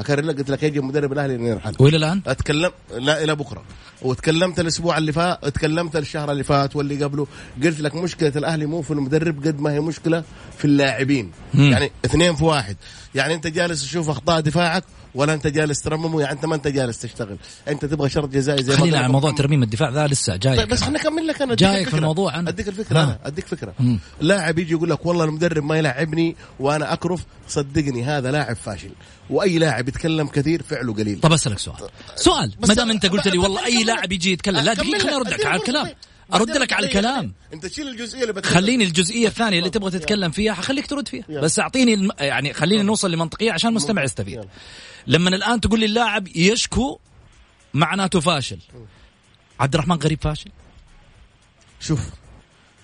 أكرر 0.01 0.25
لك 0.25 0.39
قلت 0.39 0.51
لك 0.51 0.63
يجب 0.63 0.85
مدرب 0.85 1.13
الأهلي 1.13 1.35
إنه 1.35 1.49
يرحل 1.49 1.75
وإلى 1.79 1.97
الآن؟ 1.97 2.23
اتكلم 2.27 2.71
لا 2.99 3.25
إلى 3.25 3.35
بكرة. 3.35 3.63
وتكلمت 4.03 4.61
الأسبوع 4.61 4.99
اللي 4.99 5.13
فات 5.13 5.45
اتكلمت 5.45 5.97
الشهر 5.97 6.33
اللي 6.33 6.45
فات 6.45 6.77
واللي 6.77 7.05
قبله. 7.05 7.27
قلت 7.65 7.81
لك 7.81 7.95
مشكلة 7.95 8.33
الأهلي 8.37 8.67
مو 8.67 8.83
في 8.83 8.91
المدرب 8.91 9.47
قد 9.47 9.61
ما 9.61 9.73
هي 9.73 9.81
مشكلة 9.81 10.25
في 10.59 10.65
اللاعبين. 10.65 11.33
يعني 11.55 11.91
اثنين 12.05 12.35
في 12.35 12.45
واحد. 12.45 12.77
يعني 13.15 13.35
أنت 13.35 13.47
جالس 13.47 13.83
تشوف 13.83 14.11
أخطاء 14.11 14.41
دفاعك 14.41 14.85
ولا 15.15 15.35
انت 15.35 15.47
جالس 15.47 15.81
ترممه 15.83 16.21
يعني 16.21 16.33
انت 16.33 16.45
ما 16.47 16.55
انت 16.55 16.69
جالس 16.69 16.99
تشتغل 16.99 17.37
انت 17.69 17.85
تبغى 17.85 18.09
شرط 18.09 18.29
جزائي 18.29 18.63
زي 18.63 18.73
ما 18.73 18.79
خلينا 18.81 18.99
على 18.99 19.09
موضوع. 19.13 19.33
ترميم 19.33 19.63
الدفاع 19.63 19.89
ذا 19.91 20.07
لسه 20.07 20.37
جاي 20.37 20.57
طيب 20.57 20.69
بس. 20.69 20.83
أنا 20.83 21.01
اكمل 21.01 21.27
لك 21.27 21.43
أنا 21.43 21.55
جايك 21.55 21.89
في. 21.89 21.97
الموضوع 21.97 22.39
أنا. 22.39 22.49
أديك 22.51 22.69
الفكرة 22.69 22.99
ها. 22.99 23.05
أنا 23.05 23.19
أديك 23.25 23.47
فكره. 23.47 23.75
لاعب 24.21 24.59
يجي 24.59 24.73
يقول 24.73 24.91
لك 24.91 25.07
والله 25.07 25.25
المدرب 25.25 25.65
ما 25.65 25.79
يلعبني 25.79 26.37
وأنا 26.61 26.93
أكرف 26.93 27.25
صدقني 27.49 28.05
هذا 28.05 28.31
لاعب 28.31 28.57
فاشل 28.57 28.91
وأي 29.31 29.59
لاعب 29.59 29.89
يتكلم 29.89 30.27
كثير 30.27 30.63
فعله 30.63 30.95
قليل 30.95 31.21
طب 31.21 31.33
أسألك 31.33 31.59
سؤال 31.59 31.77
سؤال 32.17 32.53
ما 32.69 32.75
دام 32.75 32.91
أنت 32.91 33.07
قلت 33.07 33.29
لي 33.29 33.39
والله 33.39 33.65
أي 33.65 33.85
لاعب 33.85 34.13
يجي 34.13 34.33
يتكلم 34.33 34.57
لا 34.61 34.75
دقيقة 34.75 34.99
خليني 34.99 34.99
لك. 34.99 35.13
ارد 35.13 35.27
لك 35.27 35.35
أديك 35.35 35.47
على 35.47 35.61
الكلام. 35.61 35.87
أرد 36.35 36.51
لك 36.51 36.73
على 36.73 36.87
خليني- 36.89 36.99
الكلام. 37.09 37.33
أنت 37.53 37.67
تشيل 37.67 37.89
الجزئية 37.89 38.23
اللي 38.23 38.33
بتكلم 38.33 38.55
خليني 38.55 38.85
الجزئية 38.85 39.29
الثانية 39.29 39.59
اللي 39.59 39.71
تبغى 39.71 39.91
تتكلم 39.91 40.31
فيها 40.31 40.53
حخليك 40.55 40.87
ترد 40.87 41.09
فيها. 41.09 41.25
يلا. 41.29 41.41
بس 41.41 41.59
أعطيني 41.59 41.95
الم... 41.95 42.11
يعني 42.21 42.53
خلينا 42.53 42.83
نوصل 42.83 43.11
لمنطقية 43.11 43.53
عشان 43.53 43.71
المستمع 43.71 44.05
يستفيد. 44.05 44.35
يلا. 44.35 44.49
لما 45.07 45.29
الآن 45.31 45.61
تقول 45.61 45.81
لي 45.81 45.87
اللاعب 45.87 46.29
يشكو 46.37 46.99
معناته 47.75 48.21
فاشل. 48.21 48.59
عبد 49.61 49.75
الرحمن 49.75 49.97
غريب 49.97 50.19
فاشل؟ 50.23 50.51
شوف 51.81 52.01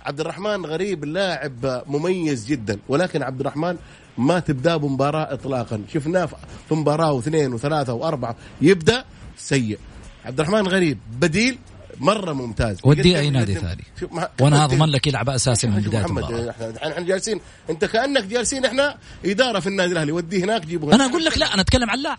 عبد 0.04 0.20
الرحمن 0.20 0.66
غريب 0.66 1.04
لاعب 1.04 1.82
مميز 1.86 2.46
جدا 2.46 2.78
ولكن 2.88 3.22
عبد 3.22 3.40
الرحمن 3.40 3.76
ما 4.18 4.40
تبدأ 4.40 4.76
بمباراة 4.76 5.32
اطلاقا. 5.34 5.84
شفناه 5.94 6.26
في 6.68 6.74
مباراة 6.74 7.12
واثنين 7.12 7.52
وثلاثة 7.54 7.92
وأربعة. 7.92 8.36
يبدأ 8.60 9.04
سيء. 9.36 9.78
عبد 10.24 10.40
الرحمن 10.40 10.68
غريب 10.68 10.98
بديل 11.20 11.58
مرة 12.00 12.32
ممتاز. 12.32 12.78
يقدم- 12.78 13.16
أي 13.16 13.30
نادي 13.30 13.54
ثاني. 13.54 13.84
ما- 14.10 14.28
وأنا. 14.40 14.64
اضمن 14.64 14.88
لك 14.88 15.06
يلعب 15.06 15.28
أساسي 15.30 15.66
من 15.66 15.80
بداية 15.80 16.02
محمد 16.02 16.22
المباراة. 16.24 16.50
إحنا 16.50 16.92
إحنا 16.92 17.00
جالسين 17.06 17.40
أنت 17.70 17.84
كأنك 17.84 18.24
جالسين 18.24 18.64
إحنا 18.64 18.96
إدارة 19.24 19.60
في 19.60 19.66
النادي 19.66 19.92
الأهلي. 19.92 20.12
وديه 20.12 20.44
هناك 20.44 20.66
جيبه 20.66 20.94
أنا 20.94 21.06
أقول 21.06 21.24
لك 21.24 21.38
لا 21.38 21.54
أنا 21.54 21.62
أتكلم 21.62 21.90
عن 21.90 21.98
اللاعب. 21.98 22.18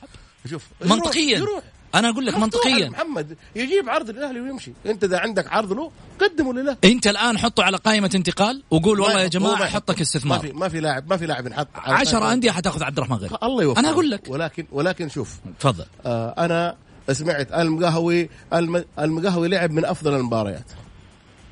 شوف 0.50 0.64
منطقيا. 0.86 1.38
يروح. 1.38 1.64
أنا 1.96 2.10
أقول 2.10 2.26
لك 2.26 2.38
منطقيا. 2.38 2.90
محمد. 2.90 3.38
يجيب 3.56 3.90
عرض 3.90 4.10
للأهلي 4.10 4.40
ويمشي. 4.42 4.72
أنت 4.86 5.04
إذا 5.04 5.20
عندك 5.20 5.48
عرض 5.54 5.74
له 5.74 5.92
قدمه 6.20 6.54
لله. 6.54 6.78
أنت 6.84 7.08
الآن 7.08 7.38
حطه 7.38 7.64
على 7.64 7.78
قائمة 7.78 8.10
انتقال 8.16 8.64
وقول 8.72 9.00
والله 9.00 9.18
يا 9.20 9.24
ما- 9.24 9.30
جماعة 9.30 9.56
ما 9.60 9.66
حطك 9.66 9.96
ما 9.96 10.02
استثمار. 10.02 10.40
في 10.40 10.52
ما 10.52 10.70
في 10.70 10.80
لاعب 10.80 11.10
ما 11.10 11.18
في 11.18 11.26
لاعب 11.26 11.46
ينحط 11.48 11.68
على 11.76 11.96
عشرة 11.96 12.20
قائمة. 12.20 12.34
أندية 12.34 12.52
حتأخذ 12.52 12.84
عبد 12.84 12.98
الرحمن 12.98 13.18
غريب 13.18 13.32
الله 13.44 13.64
يوفقه 13.64 13.80
أنا 13.80 13.90
أقول 13.90 14.10
لك. 14.12 14.22
ولكن 14.28 14.66
ولكن 14.72 15.10
شوف. 15.10 15.40
تفضل. 15.60 15.86
آه 16.06 16.36
أنا 16.38 16.76
سمعت 17.12 17.52
المقهوي 17.54 18.30
الم- 18.54 18.86
المقهوي 19.00 19.48
لعب 19.48 19.72
من 19.72 19.86
أفضل 19.86 20.14
المباريات. 20.16 20.66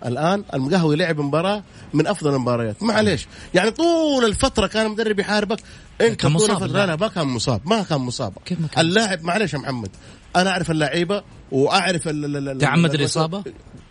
الآن 0.06 0.44
المقهوي 0.53 0.96
لعب 0.96 1.20
مباراة 1.22 1.63
من 1.94 2.08
أفضل 2.08 2.36
المباريات. 2.36 2.84
معليش. 2.84 3.27
يعني 3.53 3.72
طول 3.72 4.25
الفترة 4.25 4.68
كان 4.68 4.89
مدرب 4.91 5.20
يحاربك 5.20 5.60
إنت 6.01 6.20
كان 6.22 6.38
طول 6.38 6.51
الفترة 6.51 6.68
لا. 6.68 6.86
لا 6.86 6.96
ما 6.96 7.08
كان 7.08 7.27
مصاب 7.27 7.62
ما 7.65 7.84
كان 7.84 8.00
مصاب. 8.01 8.34
كيف 8.46 8.62
ما 8.62 8.68
كان 8.68 8.86
اللاعب 8.86 9.24
معليش 9.24 9.53
يا 9.53 9.60
محمد. 9.60 9.89
أنا 10.36 10.50
أعرف 10.50 10.72
اللعيبة 10.72 11.24
وأعرف 11.51 12.03
تعمد 12.03 12.94
ال- 12.94 13.00
الإصابة؟ 13.01 13.44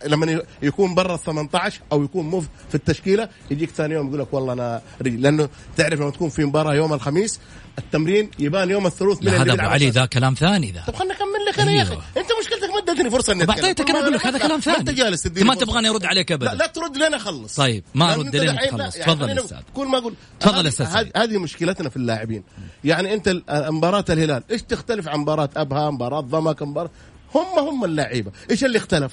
لما 0.06 0.42
يكون 0.62 0.94
برا 0.94 1.14
ال 1.14 1.20
18 1.22 1.80
أو 1.92 2.02
يكون 2.04 2.26
مو 2.26 2.40
في 2.40 2.74
التشكيلة 2.74 3.28
يجيك 3.50 3.70
ثاني 3.70 3.94
يوم 3.94 4.06
يقول 4.08 4.20
لك 4.20 4.34
والله 4.34 4.52
أنا 4.52 4.82
رجل. 5.02 5.22
لأنه 5.22 5.48
تعرف 5.76 6.00
لما 6.00 6.10
تكون 6.10 6.28
في 6.28 6.44
مباراة 6.44 6.74
يوم 6.74 6.92
الخميس 6.92 7.40
التمرين 7.78 8.30
يبان 8.38 8.70
يوم 8.70 8.86
الثلاث 8.86 9.22
من 9.22 9.28
هذا 9.28 9.52
أبو 9.52 9.62
علي. 9.62 9.90
ذا 9.90 10.06
كلام 10.06 10.34
ثاني 10.34 10.70
ذا. 10.72 10.80
طب 10.86 10.94
اكمل 10.94 11.10
لك 11.48 11.60
أنا 11.60 11.70
يا 11.72 11.82
أخي 11.82 11.92
أيوه. 11.92 12.02
أنت 12.16 12.26
مشكلتك 12.42 12.70
ما 12.70 12.78
اديتني 12.78 13.10
فرصة 13.10 13.32
إني. 13.32 13.50
اعطيتك 13.50 13.90
أنا 13.90 14.00
أقول 14.00 14.12
لك 14.12 14.26
هذا 14.26 14.38
كلام 14.38 14.60
ثاني 14.60 14.76
أنت 14.78 14.90
جالس 14.90 15.22
تديني 15.22 15.48
ما. 15.48 15.54
تبغاني 15.54 15.88
ارد 15.88 16.04
عليك 16.04 16.32
ابدا 16.32 16.46
لا 16.50 16.54
لا 16.54 16.66
ترد 16.66 16.96
لين 16.96 17.14
أخلص 17.14 17.56
طيب، 17.56 17.84
ما 17.94 18.14
أنت 18.14 18.36
لين 18.36 18.56
تخلص. 18.56 18.96
يعني 18.96 19.12
تفضل 19.14 19.38
أستاذ. 19.38 19.58
كل 19.74 19.86
ما 19.86 19.98
أقول 19.98 20.14
تفضل 20.40 20.66
أستاذ 20.66 20.86
هذه- 21.16 21.38
مشكلتنا 21.38 21.88
في 21.88 21.96
اللاعبين 21.96 22.42
يعني 22.84 23.14
أنت 23.14 23.36
مباراة 23.50 24.04
الهلال 24.10 24.42
إيش 24.50 24.62
تختلف 24.62 25.08
عن 25.08 25.18
مباراة 25.18 25.48
أبها 25.56 25.90
مباراة 25.90 26.20
ضمك 26.20 26.62
مباراه 26.62 26.90
هم 27.34 27.58
هم 27.68 27.84
اللعيبه 27.84 28.30
إيش 28.50 28.64
اللي 28.64 28.78
اختلف 28.78 29.12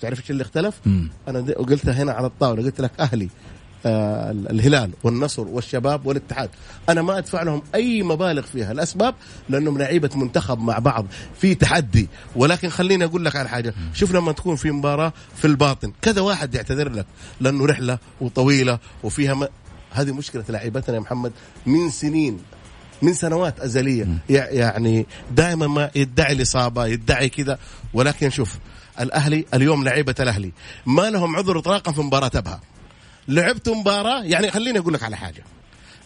تعرف 0.00 0.20
إيش 0.20 0.30
اللي 0.30 0.42
اختلف 0.42 0.74
مم. 0.86 1.10
أنا 1.28 1.40
قلتها 1.40 1.92
هنا 1.92 2.12
على 2.12 2.26
الطاولة 2.26 2.62
قلت 2.62 2.80
لك 2.80 2.90
أهلي 3.00 3.28
الهلال 3.86 4.90
والنصر 5.02 5.42
والشباب 5.48 6.06
والاتحاد. 6.06 6.50
أنا 6.88 7.02
ما 7.02 7.18
أدفع 7.18 7.42
لهم 7.42 7.62
أي 7.74 8.02
مبالغ 8.02 8.42
فيها 8.42 8.72
الاسباب 8.72 9.14
لأنهم 9.48 9.78
لعيبة 9.78 10.10
منتخب 10.14 10.58
مع 10.58 10.78
بعض 10.78 11.06
في 11.40 11.54
تحدي. 11.54 12.08
ولكن 12.36 12.68
خليني 12.68 13.04
أقول 13.04 13.24
لك 13.24 13.36
على 13.36 13.48
حاجة. 13.48 13.74
شوف 13.94 14.12
لما 14.12 14.32
تكون 14.32 14.56
في 14.56 14.70
مباراة 14.70 15.12
في 15.36 15.44
الباطن 15.46 15.92
كذا 16.02 16.20
واحد 16.20 16.54
يعتذر 16.54 16.88
لك 16.92 17.06
لأنه 17.40 17.66
رحلة 17.66 17.98
وطويلة 18.20 18.78
وفيها 19.02 19.34
م... 19.34 19.46
هذه 19.90 20.12
مشكلة 20.12 20.44
لعيبتنا 20.48 20.94
يا 20.94 21.00
محمد 21.00 21.32
من 21.66 21.90
سنين 21.90 22.38
من 23.02 23.14
سنوات 23.14 23.60
أزلية. 23.60 24.06
يع- 24.28 24.50
يعني 24.50 25.06
دائما 25.36 25.66
ما 25.66 25.90
يدعي 25.94 26.32
الإصابة 26.32 26.86
يدعي 26.86 27.28
كذا. 27.28 27.58
ولكن 27.94 28.30
شوف 28.30 28.58
الأهلي 29.00 29.44
اليوم 29.54 29.84
لعيبة 29.84 30.14
الأهلي 30.20 30.52
ما 30.86 31.10
لهم 31.10 31.36
عذر 31.36 31.58
اطلاقا 31.58 31.92
في 31.92 32.00
مباراة 32.00 32.30
ابها 32.34 32.60
لعبتوا 33.28 33.74
مباراة 33.74 34.24
يعني 34.24 34.50
خليني 34.50 34.78
أقول 34.78 34.94
لك 34.94 35.02
على 35.02 35.16
حاجة. 35.16 35.44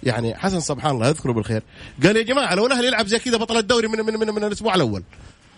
يعني 0.02 0.36
حسن 0.36 0.60
سبحان 0.60 0.90
الله 0.90 1.08
يذكره 1.08 1.32
بالخير. 1.32 1.62
قال 2.02 2.16
يا 2.16 2.22
جماعة 2.22 2.54
لو 2.54 2.66
الأهلي 2.66 2.86
يلعب 2.86 3.06
زي 3.06 3.18
كذا 3.18 3.36
بطل 3.36 3.56
الدوري 3.56 3.88
من 3.88 4.00
من 4.00 4.14
من, 4.14 4.34
من 4.34 4.44
الأسبوع 4.44 4.74
الأول. 4.74 5.02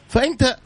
فأنت 0.08 0.56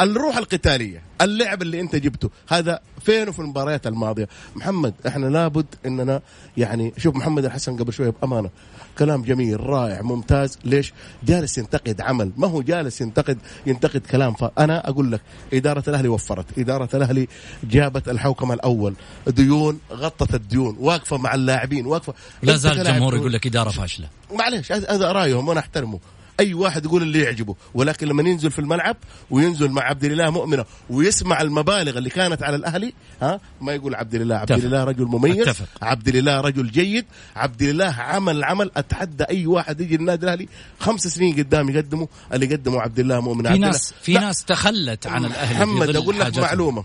الروح 0.00 0.36
القتالية 0.36 1.02
اللعب 1.20 1.62
اللي 1.62 1.80
أنت 1.80 1.96
جبته 1.96 2.30
هذا 2.48 2.80
فينه 3.08 3.32
في 3.32 3.38
المباريات 3.38 3.86
الماضية. 3.86 4.28
محمد 4.56 4.94
إحنا 5.06 5.26
لابد 5.26 5.66
إننا 5.86 6.20
يعني 6.56 6.92
شوف 6.98 7.16
محمد 7.16 7.44
الحسن 7.44 7.76
قبل 7.76 7.92
شوية 7.92 8.10
بأمانة 8.10 8.50
كلام 8.98 9.22
جميل 9.22 9.60
رائع 9.60 10.02
ممتاز. 10.02 10.58
ليش؟ 10.64 10.92
جالس 11.22 11.58
ينتقد 11.58 12.00
عمل. 12.00 12.32
ما 12.36 12.46
هو 12.46 12.62
جالس 12.62 13.00
ينتقد 13.00 13.38
ينتقد 13.66 14.00
كلام. 14.00 14.34
فأنا 14.34 14.88
أقول 14.88 15.12
لك 15.12 15.20
إدارة 15.52 15.84
الأهلي 15.88 16.08
وفرت. 16.08 16.58
إدارة 16.58 16.88
الأهلي 16.94 17.28
جابت 17.64 18.08
الحوكمه 18.08 18.54
الأول. 18.54 18.94
ديون 19.26 19.80
غطت 19.92 20.34
الديون. 20.34 20.76
واقفة 20.80 21.16
مع 21.16 21.34
اللاعبين 21.34 21.86
واقفة. 21.86 22.14
لا 22.42 22.56
زال 22.56 22.80
الجمهور 22.80 23.16
يقول 23.16 23.32
لك 23.32 23.46
إدارة 23.46 23.70
فاشلة. 23.70 24.08
معلش 24.34 24.72
هذا 24.72 24.90
هذا 24.90 25.12
رأيهم 25.12 25.48
وأنا 25.48 25.60
أحترمه. 25.60 25.98
أي 26.40 26.54
واحد 26.54 26.84
يقول 26.84 27.02
اللي 27.02 27.22
يعجبه 27.22 27.54
ولكن 27.74 28.06
لما 28.08 28.22
ينزل 28.22 28.50
في 28.50 28.58
الملعب 28.58 28.96
وينزل 29.30 29.70
مع 29.70 29.82
عبد 29.82 30.04
الاله 30.04 30.30
مؤمنة 30.30 30.64
ويسمع 30.90 31.40
المبالغ 31.40 31.98
اللي 31.98 32.10
كانت 32.10 32.42
على 32.42 32.56
الأهلي 32.56 32.92
ها 33.22 33.40
ما 33.60 33.72
يقول 33.74 33.94
عبد 33.94 34.14
الاله 34.14 34.34
عبد. 34.36 34.52
الاله 34.52 34.84
رجل 34.84 35.04
مميز 35.04 35.48
أتفق. 35.48 35.66
عبد 35.82 36.08
الاله 36.08 36.40
رجل 36.40 36.70
جيد 36.70 37.04
عبد 37.36 37.62
الاله 37.62 37.92
عمل 37.94 38.44
عمل 38.44 38.70
أتحدى 38.76 39.24
أي 39.24 39.46
واحد 39.46 39.80
يجي 39.80 39.94
النادي 39.94 40.24
الأهلي 40.26 40.48
خمس 40.80 41.00
سنين 41.06 41.36
قدام 41.36 41.68
يقدموا 41.70 42.06
اللي 42.32 42.46
قدموا 42.46 42.80
عبد 42.80 42.98
الله 42.98 43.20
مؤمن 43.20 43.42
في 43.42 43.48
عبد. 43.48 43.60
ناس 43.60 43.94
في 44.02 44.12
ناس 44.14 44.44
تخلت 44.44 45.06
عن 45.06 45.24
الأهلي 45.24 45.54
محمد 45.64 45.96
أقول 45.96 46.20
لك. 46.20 46.38
معلومة 46.38 46.84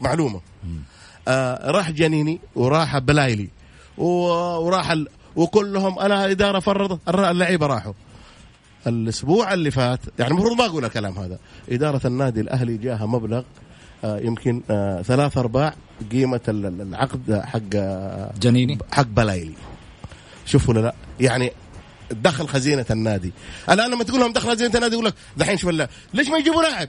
معلومة 0.00 0.40
آه 1.28 1.70
راح 1.70 1.90
جنيني 1.90 2.40
وراح 2.54 2.98
بلايلي 2.98 3.48
وراح 3.96 4.90
ال... 4.90 5.08
وكلهم 5.36 5.98
أنا 5.98 6.30
إدارة 6.30 6.60
فرضت 6.60 7.00
اللعيبة 7.08 7.66
راحوا 7.66 7.92
الأسبوع 8.86 9.52
اللي 9.54 9.70
فات 9.70 10.00
يعني 10.18 10.32
المفروض 10.32 10.58
ما 10.58 10.66
أقول 10.66 10.84
الكلام 10.84 11.18
هذا 11.18 11.38
إدارة 11.70 12.06
النادي 12.06 12.40
الأهلي 12.40 12.76
جاها 12.76 13.06
مبلغ 13.06 13.42
آه 14.04 14.18
يمكن 14.18 14.62
آه 14.70 15.02
ثلاث 15.02 15.38
أرباع 15.38 15.74
قيمة 16.12 16.40
ال- 16.48 16.66
ال- 16.66 16.80
العقد 16.80 17.40
حق 17.44 17.60
آه 17.74 18.32
جنيني؟ 18.40 18.78
حق 18.92 19.02
بلايلي. 19.06 19.52
شوفوا 20.46 20.74
ولا 20.74 20.80
لا؟ 20.80 20.94
يعني 21.20 21.52
دخل 22.12 22.48
خزينة 22.48 22.86
النادي. 22.90 23.32
الآن 23.70 23.90
لما 23.90 24.04
تقول 24.04 24.20
لهم 24.20 24.32
دخل 24.32 24.50
خزينة 24.50 24.74
النادي 24.74 24.92
يقول 24.92 25.06
لك 25.06 25.14
دحين 25.36 25.56
شوف 25.56 25.70
ليش 26.14 26.28
ما 26.28 26.38
يجيبوا 26.38 26.62
لاعب؟ 26.62 26.88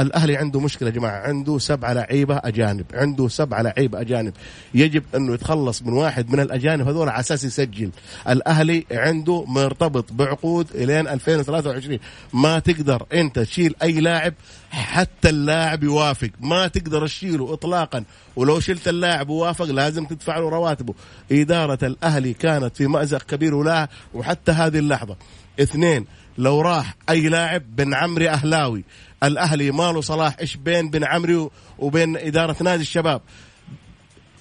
الأهلي 0.00 0.36
عنده 0.36 0.60
مشكلة 0.60 0.88
يا 0.88 0.94
جماعة. 0.94 1.28
عنده 1.28 1.58
سبعه 1.58 1.92
لعيبة 1.92 2.40
أجانب. 2.44 2.86
عنده 2.94 3.28
سبعه 3.28 3.62
لعيبة 3.62 4.00
أجانب. 4.00 4.32
يجب 4.74 5.02
أنه 5.14 5.34
يتخلص 5.34 5.82
من 5.82 5.92
واحد 5.92 6.30
من 6.30 6.40
الأجانب 6.40 6.88
هذول 6.88 7.08
على 7.08 7.20
أساس 7.20 7.44
يسجل. 7.44 7.90
الأهلي 8.28 8.86
عنده 8.92 9.44
مرتبط 9.44 10.12
بعقود 10.12 10.66
إلين 10.74 11.08
2023 11.08 11.98
ما 12.32 12.58
تقدر 12.58 13.06
أنت 13.12 13.38
تشيل 13.38 13.74
أي 13.82 14.00
لاعب 14.00 14.34
حتى 14.70 15.28
اللاعب 15.28 15.84
يوافق. 15.84 16.30
ما 16.40 16.66
تقدر 16.66 17.06
تشيله 17.06 17.52
اطلاقا. 17.52 18.04
ولو 18.36 18.60
شلت 18.60 18.88
اللاعب 18.88 19.28
ووافق 19.28 19.64
لازم 19.64 20.04
تدفع 20.04 20.38
له 20.38 20.48
رواتبه. 20.48 20.94
إدارة 21.32 21.78
الأهلي 21.82 22.32
كانت 22.32 22.76
في 22.76 22.86
مأزق 22.86 23.22
كبير 23.22 23.54
ولا 23.54 23.88
وحتى 24.14 24.52
هذه 24.56 24.78
اللحظة. 24.78 25.16
اثنين 25.60 26.06
لو 26.38 26.60
راح 26.60 26.94
أي 27.10 27.28
لاعب 27.28 27.76
بن 27.76 27.94
عمري 27.94 28.30
أهلاوي 28.30 28.84
الأهلي 29.22 29.70
ماله 29.70 30.00
صلاح 30.00 30.36
إيش 30.40 30.56
بين 30.56 30.90
بن 30.90 31.04
عمري 31.04 31.48
وبين 31.78 32.16
إدارة 32.16 32.56
نادي 32.62 32.82
الشباب؟ 32.82 33.20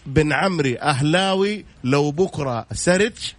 بن 0.06 0.34
عمري 0.34 0.80
أهلاوي 0.80 1.66
لو 1.84 2.12
بكرة 2.12 2.66
سرتش 2.74 3.36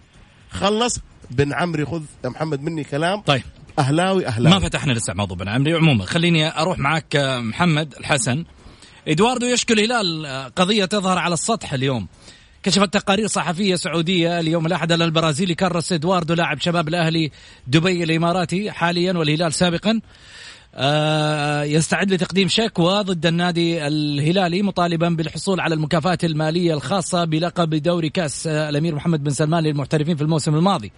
خلص. 0.49 0.99
بن 1.31 1.53
عمري 1.53 1.85
خذ 1.85 2.03
يا 2.23 2.29
محمد 2.29 2.61
مني 2.61 2.83
كلام. 2.83 3.21
طيب. 3.21 3.43
أهلاوي 3.79 4.27
أهلاوي. 4.27 4.55
ما 4.55 4.67
فتحنا 4.67 4.93
لسه 4.93 5.13
موضوع 5.13 5.37
بن 5.37 5.49
عمري 5.49 5.73
عموما 5.73 6.05
خليني 6.05 6.59
أروح 6.59 6.79
معك 6.79 7.15
آه، 7.15 7.39
محمد 7.39 7.93
الحسن. 7.99 8.45
إدواردو 9.07 9.45
يشكو 9.45 9.73
الهلال 9.73 10.25
آه، 10.25 10.47
قضية 10.47 10.85
تظهر 10.85 11.17
على 11.17 11.33
السطح 11.33 11.73
اليوم. 11.73 12.07
كشفت 12.67 12.93
تقارير 12.93 13.27
صحفية 13.27 13.75
سعودية 13.75 14.39
اليوم 14.39 14.65
الأحد 14.65 14.91
أن 14.91 15.01
البرازيلي 15.01 15.55
كارلوس 15.55 15.93
إدواردو 15.93 16.33
لاعب 16.33 16.59
شباب 16.59 16.87
الأهلي 16.87 17.31
دبي 17.67 18.03
الإماراتي 18.03 18.71
حاليا 18.71 19.13
والهلال 19.13 19.53
سابقا 19.53 20.01
آه، 20.75 21.63
يستعد 21.63 22.11
لتقديم 22.11 22.47
شكوى 22.47 23.01
ضد 23.03 23.25
النادي 23.25 23.87
الهلالي 23.87 24.61
مطالبا 24.61 25.09
بالحصول 25.09 25.59
على 25.59 25.75
المكافآت 25.75 26.23
المالية 26.25 26.73
الخاصة 26.73 27.25
بلقب 27.25 27.75
دوري 27.75 28.09
كأس 28.09 28.47
آه، 28.47 28.69
الأمير 28.69 28.95
محمد 28.95 29.23
بن 29.23 29.31
سلمان 29.31 29.63
للمحترفين 29.63 30.15
في 30.15 30.21
الموسم 30.21 30.55
الماضي. 30.55 30.91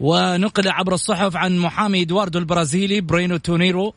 ونقل 0.00 0.68
عبر 0.68 0.94
الصحف 0.94 1.36
عن 1.36 1.58
محامي 1.58 2.02
إدواردو 2.02 2.38
البرازيلي 2.38 3.00
برينو 3.00 3.36
تونيرو 3.36 3.94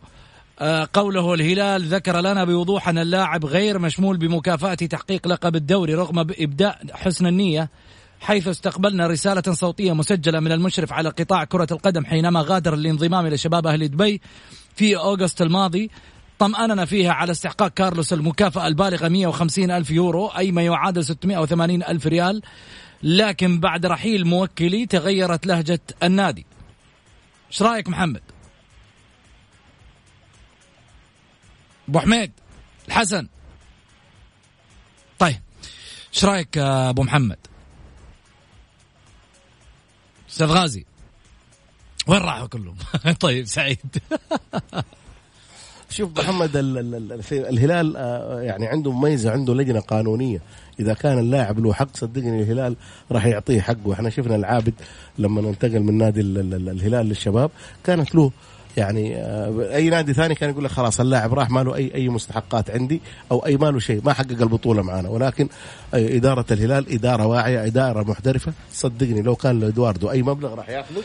قوله 0.93 1.33
الهلال 1.33 1.83
ذكر 1.83 2.21
لنا 2.21 2.43
بوضوح 2.43 2.89
أن 2.89 2.97
اللاعب 2.97 3.45
غير 3.45 3.79
مشمول 3.79 4.17
بمكافأة 4.17 4.73
تحقيق 4.73 5.27
لقب 5.27 5.55
الدوري 5.55 5.93
رغم 5.93 6.19
إبداء 6.19 6.79
حسن 6.93 7.27
النية 7.27 7.69
حيث 8.19 8.47
استقبلنا 8.47 9.07
رسالة 9.07 9.41
صوتية 9.41 9.93
مسجلة 9.93 10.39
من 10.39 10.51
المشرف 10.51 10.93
على 10.93 11.09
قطاع 11.09 11.43
كرة 11.43 11.67
القدم 11.71 12.05
حينما 12.05 12.41
غادر 12.41 12.73
الانضمام 12.73 13.25
إلى 13.25 13.37
شباب 13.37 13.67
أهل 13.67 13.87
دبي 13.87 14.21
في 14.75 14.97
أوغست 14.97 15.41
الماضي. 15.41 15.91
طمأننا 16.39 16.85
فيها 16.85 17.11
على 17.11 17.31
استحقاق 17.31 17.67
كارلوس 17.67 18.13
المكافأة 18.13 18.67
البالغة 18.67 19.07
150 19.07 19.71
ألف 19.71 19.91
يورو 19.91 20.27
أي 20.27 20.51
ما 20.51 20.61
يعادل 20.61 21.05
680 21.05 21.83
ألف 21.83 22.07
ريال. 22.07 22.41
لكن 23.03 23.59
بعد 23.59 23.85
رحيل 23.85 24.27
موكلي 24.27 24.85
تغيرت 24.85 25.47
لهجة 25.47 25.81
النادي. 26.03 26.45
إيش 27.51 27.61
رأيك 27.61 27.89
محمد؟ 27.89 28.21
أبو 31.91 31.99
حميد 31.99 32.31
الحسن. 32.87 33.27
طيب 35.19 35.41
إيش 36.13 36.25
رأيك 36.25 36.57
أبو 36.57 37.03
محمد؟ 37.03 37.37
أستاذ 40.29 40.47
غازي 40.47 40.85
وين 42.07 42.21
راحوا 42.21 42.47
كلهم؟ 42.47 42.75
طيب 43.19 43.45
سعيد. 43.45 43.77
شوف 45.89 46.19
محمد 46.19 46.55
ال 46.55 46.77
ال 46.77 47.11
ال 47.11 47.21
الهلال 47.31 47.97
آه، 47.97 48.41
يعني 48.41 48.67
عنده 48.67 48.91
مميزة 48.91 49.31
عنده 49.31 49.53
لجنة 49.53 49.79
قانونية. 49.79 50.41
إذا 50.79 50.93
كان 50.93 51.19
اللاعب 51.19 51.59
له 51.59 51.73
حق 51.73 51.97
صدقني 51.97 52.43
الهلال 52.43 52.75
راح 53.11 53.25
يعطيه 53.25 53.61
حقه. 53.61 53.93
إحنا 53.93 54.09
شفنا 54.09 54.35
العابد 54.35 54.73
لما 55.17 55.49
انتقل 55.49 55.79
من 55.79 55.97
نادي 55.97 56.21
ال 56.21 56.37
ال 56.37 56.69
الهلال 56.69 57.05
للشباب 57.05 57.51
كانت 57.83 58.15
له 58.15 58.31
يعني 58.77 59.15
آه، 59.17 59.75
أي 59.75 59.89
نادي 59.89 60.13
ثاني 60.13 60.35
كان 60.35 60.49
يقول 60.49 60.63
لك 60.63 60.71
خلاص 60.71 60.99
اللاعب 60.99 61.33
راح 61.33 61.49
ما 61.49 61.63
له 61.63 61.75
أي 61.75 61.91
أي 61.95 62.09
مستحقات 62.09 62.71
عندي 62.71 63.01
أو 63.31 63.45
أي 63.45 63.57
ما 63.57 63.71
له 63.71 63.79
شيء 63.79 64.01
ما 64.05 64.13
حقق 64.13 64.41
البطولة 64.41 64.81
معنا 64.81 65.09
ولكن 65.09 65.47
إدارة 65.93 66.45
الهلال 66.51 66.93
إدارة 66.93 67.25
واعية 67.25 67.65
إدارة 67.65 68.03
محترفة. 68.03 68.53
صدقني 68.73 69.21
لو 69.21 69.35
كان 69.35 69.59
له 69.59 69.67
ادواردو 69.67 70.11
أي 70.11 70.21
مبلغ 70.21 70.53
راح 70.53 70.69
ياخذه 70.69 71.01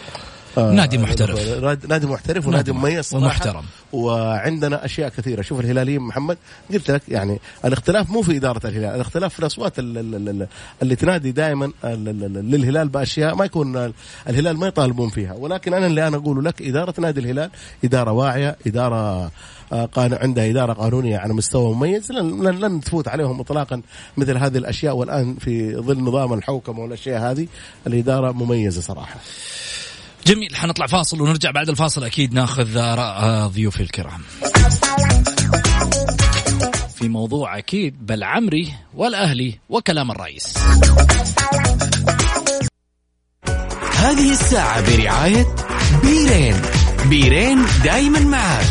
آه 0.59 0.73
نادي 0.73 0.99
محترف. 0.99 1.64
نادي 1.88 2.07
محترف 2.07 2.47
ونادي 2.47 2.73
مميز 2.73 3.05
صراحة. 3.05 3.25
ومحترم 3.25 3.64
وعندنا 3.92 4.85
أشياء 4.85 5.09
كثيرة. 5.09 5.42
شوف 5.42 5.61
الهلاليين 5.61 6.01
محمد 6.01 6.38
قلت 6.73 6.90
لك 6.90 7.03
يعني 7.09 7.40
الاختلاف 7.64 8.11
مو 8.11 8.23
في 8.23 8.37
إدارة 8.37 8.66
الهلال 8.66 8.95
الاختلاف 8.95 9.33
في 9.33 9.40
الأصوات 9.40 9.79
اللي 9.79 10.97
تنادي 10.97 11.33
دائما 11.33 11.73
للهلال 11.85 12.88
بأشياء 12.88 13.35
ما 13.35 13.45
يكون 13.45 13.92
الهلال 14.29 14.57
ما 14.57 14.66
يطالبون 14.66 15.09
فيها. 15.09 15.33
ولكن 15.35 15.75
أنا 15.75 15.87
اللي 15.87 16.09
أنا 16.09 16.16
أقوله 16.16 16.42
لك 16.42 16.62
إدارة 16.62 16.95
نادي 16.99 17.21
الهلال 17.21 17.51
إدارة 17.85 18.12
واعية 18.12 18.57
إدارة 18.66 19.31
آه، 19.73 19.88
عندها 19.97 20.51
إدارة 20.51 20.73
قانونية 20.73 21.19
على 21.19 21.35
مستوى 21.35 21.75
مميز. 21.75 22.12
لن, 22.12 22.42
لن, 22.42 22.59
لن 22.59 22.81
تفوت 22.81 23.09
عليهم 23.09 23.40
اطلاقا 23.40 23.83
مثل 24.16 24.37
هذه 24.37 24.59
الأشياء. 24.59 24.97
والآن 24.97 25.37
في 25.37 25.77
ظل 25.77 26.01
نظام 26.01 26.33
الحوكمة 26.33 26.81
والأشياء 26.81 27.31
هذه 27.31 27.47
الإدارة 27.87 28.33
مميزة 28.33 28.81
صراحة. 28.81 29.21
جميل 30.27 30.57
حنطلع 30.57 30.87
فاصل 30.87 31.21
ونرجع 31.21 31.51
بعد 31.51 31.69
الفاصل 31.69 32.05
أكيد 32.05 32.35
ناخذ 32.35 32.77
آراء 32.77 33.47
ضيوفي 33.47 33.81
الكرام. 33.81 34.21
في 36.99 37.09
موضوع 37.09 37.59
أكيد 37.59 38.07
بل 38.07 38.25
عمري 38.25 38.73
والأهلي 38.95 39.59
وكلام 39.69 40.11
الرئيس. 40.11 40.55
هذه 43.97 44.33
الساعة 44.33 44.97
برعاية 44.97 45.55
بيرين 46.03 46.57
بيرين 47.09 47.65
دايما 47.85 48.21
معك 48.21 48.67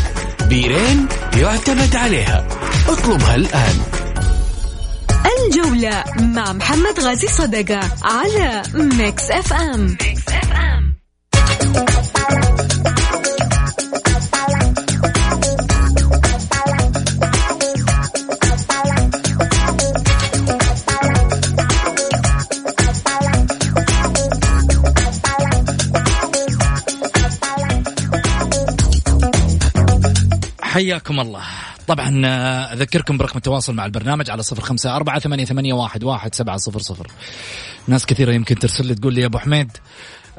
بيرين 0.48 1.06
يعتمد 1.36 1.96
عليها 1.96 2.48
اطلبها 2.88 3.34
الآن 3.34 3.76
الجولة 5.46 6.04
مع 6.16 6.52
محمد 6.52 7.00
غازي 7.00 7.26
صدقة 7.28 7.80
على 8.02 8.62
Mix 8.74 9.30
FM, 9.30 9.86
Mix. 9.86 10.15
حياكم 30.76 31.20
الله. 31.20 31.42
طبعا 31.86 32.22
آه، 32.26 32.72
أذكركم 32.72 33.16
برقم 33.16 33.36
التواصل 33.36 33.74
مع 33.74 33.86
البرنامج 33.86 34.30
على 34.30 34.42
صفر 34.42 34.62
خمسة 34.62 34.96
أربعة 34.96 35.18
ثمانية, 35.18 35.44
ثمانية 35.44 35.72
واحد, 35.72 36.04
واحد 36.04 36.34
سبعة 36.34 36.56
صفر 36.56 36.78
صفر. 36.78 37.06
ناس 37.88 38.06
كثيرة 38.06 38.32
يمكن 38.32 38.58
ترسل 38.58 38.86
لي 38.86 38.94
تقول 38.94 39.14
لي 39.14 39.20
يا 39.20 39.26
أبو 39.26 39.38
حميد 39.38 39.70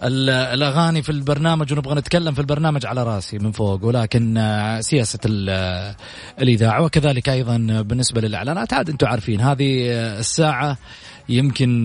الأغاني 0.03 1.03
في 1.03 1.09
البرنامج 1.09 1.73
ونبغى 1.73 1.95
نتكلم 1.95 2.33
في 2.33 2.39
البرنامج 2.41 2.85
على 2.85 3.03
راسي 3.03 3.37
من 3.37 3.51
فوق 3.51 3.85
ولكن 3.85 4.37
آه، 4.37 4.81
سياسة 4.81 5.19
آه، 5.49 5.95
الإذاعة 6.41 6.83
وكذلك 6.83 7.29
أيضا 7.29 7.57
بالنسبة 7.81 8.21
للإعلانات. 8.21 8.73
عاد 8.73 8.89
أنتم 8.89 9.07
عارفين 9.07 9.41
هذه 9.41 9.89
الساعة 10.19 10.77
يمكن 11.29 11.83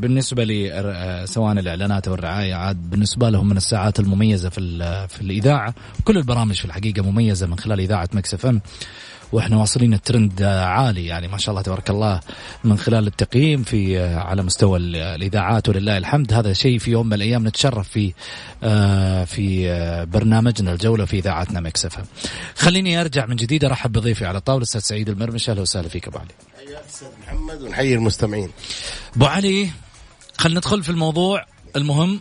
بالنسبة 0.00 0.44
لي 0.44 1.22
سواء 1.24 1.52
الإعلانات 1.52 2.08
أو 2.08 2.14
الرعاية 2.14 2.54
عاد 2.54 2.90
بالنسبة 2.90 3.30
لهم 3.30 3.48
من 3.48 3.56
الساعات 3.56 4.00
المميزة 4.00 4.48
في 4.48 4.60
في 5.08 5.20
الإذاعة. 5.20 5.74
كل 6.04 6.18
البرامج 6.18 6.54
في 6.54 6.64
الحقيقة 6.64 7.02
مميزة 7.02 7.46
من 7.46 7.58
خلال 7.58 7.80
إذاعة 7.80 8.08
مكس 8.14 8.46
إم. 8.46 8.60
وإحنا 9.32 9.56
واصلين 9.56 9.94
الترند 9.94 10.42
عالي 10.42 11.06
يعني 11.06 11.28
ما 11.28 11.38
شاء 11.38 11.50
الله 11.50 11.62
تبارك 11.62 11.90
الله 11.90 12.20
من 12.64 12.78
خلال 12.78 13.06
التقييم 13.06 13.62
في 13.62 14.04
على 14.04 14.42
مستوى 14.42 14.78
الإذاعات 14.78 15.68
ولله 15.68 15.98
الحمد 15.98 16.32
هذا 16.32 16.52
شيء 16.52 16.78
في 16.78 16.90
يوم 16.90 17.06
من 17.06 17.12
الأيام 17.12 17.48
نتشرف 17.48 17.88
فيه 17.88 18.12
آه، 18.62 19.24
في 19.24 20.06
برنامجنا 20.12 20.72
الجولة 20.72 21.04
في 21.04 21.18
إذاعتنا 21.18 21.60
مكسفه. 21.60 22.04
خليني 22.56 23.00
أرجع 23.00 23.26
من 23.26 23.36
جديد 23.36 23.64
أرحب 23.64 23.92
بضيفي 23.92 24.26
على 24.26 24.38
الطاوله 24.38 24.62
أستاذ 24.62 24.80
سعيد 24.80 25.08
المرمش 25.08 25.50
أهلا 25.50 25.60
وسهلا 25.60 25.88
فيك 25.88 26.08
أبو 26.08 26.18
علي. 26.18 26.28
أستاذ 26.88 27.08
محمد 27.22 27.62
ونحيي 27.62 27.94
المستمعين. 27.94 28.50
أبو 29.16 29.24
علي 29.24 29.70
خلينا 30.38 30.58
ندخل 30.58 30.82
في 30.82 30.90
الموضوع 30.90 31.46
المهم 31.76 32.20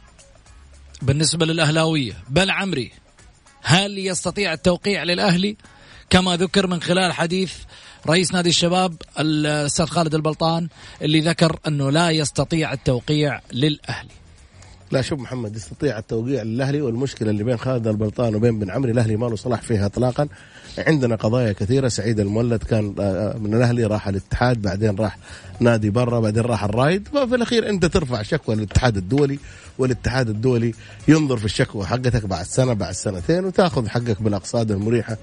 بالنسبة 1.02 1.46
للأهلاوية 1.46 2.14
بل 2.30 2.52
عمري 2.52 2.92
هل 3.64 3.98
يستطيع 3.98 4.54
التوقيع 4.54 5.04
للأهلي 5.04 5.58
كما 6.12 6.38
ذكر 6.38 6.68
من 6.68 6.82
خلال 6.82 7.14
حديث 7.14 7.54
رئيس 8.08 8.34
نادي 8.34 8.50
الشباب 8.50 8.96
الأستاذ 9.20 9.86
خالد 9.86 10.16
البلطان 10.16 10.68
اللي 11.02 11.20
ذكر 11.20 11.60
أنه 11.68 11.90
لا 11.90 12.10
يستطيع 12.10 12.74
التوقيع 12.74 13.42
للأهلي. 13.54 14.10
لا 14.92 15.02
شوف 15.02 15.20
محمد 15.20 15.56
يستطيع 15.56 15.98
التوقيع 15.98 16.44
للأهلي 16.44 16.82
والمشكلة 16.82 17.30
اللي 17.30 17.44
بين 17.44 17.58
خالد 17.58 17.88
البلطان 17.88 18.36
وبين 18.36 18.60
بن 18.60 18.72
عمري. 18.72 18.92
الأهلي 18.92 19.16
ما 19.16 19.26
له 19.26 19.36
صلاح 19.36 19.62
فيها 19.62 19.86
اطلاقا. 19.86 20.28
عندنا 20.78 21.16
قضايا 21.16 21.54
كثيرة. 21.54 21.88
سعيد 21.88 22.20
المولد 22.20 22.64
كان 22.64 22.96
آه، 23.00 23.38
من 23.38 23.54
الأهلي 23.54 23.84
راح 23.84 24.08
الاتحاد 24.08 24.62
بعدين 24.62 24.96
راح 24.96 25.18
نادي 25.60 25.90
برا 25.90 26.20
بعدين 26.20 26.44
راح 26.44 26.64
الرايد. 26.64 27.08
ففي 27.08 27.36
الأخير 27.36 27.70
أنت 27.70 27.86
ترفع 27.86 28.22
شكوى 28.22 28.56
للاتحاد 28.56 28.98
الدولي. 28.98 29.40
والاتحاد 29.82 30.30
الدولي 30.30 30.74
ينظر 31.08 31.38
في 31.38 31.46
الشكوى 31.46 31.86
حقتك 31.86 32.26
بعد 32.26 32.46
سنة 32.46 32.74
بعد 32.74 32.94
سنتين 32.94 33.46
وتاخذ 33.46 33.88
حقك 33.88 34.22
بالاقساط 34.22 34.72
المريحة 34.72 35.18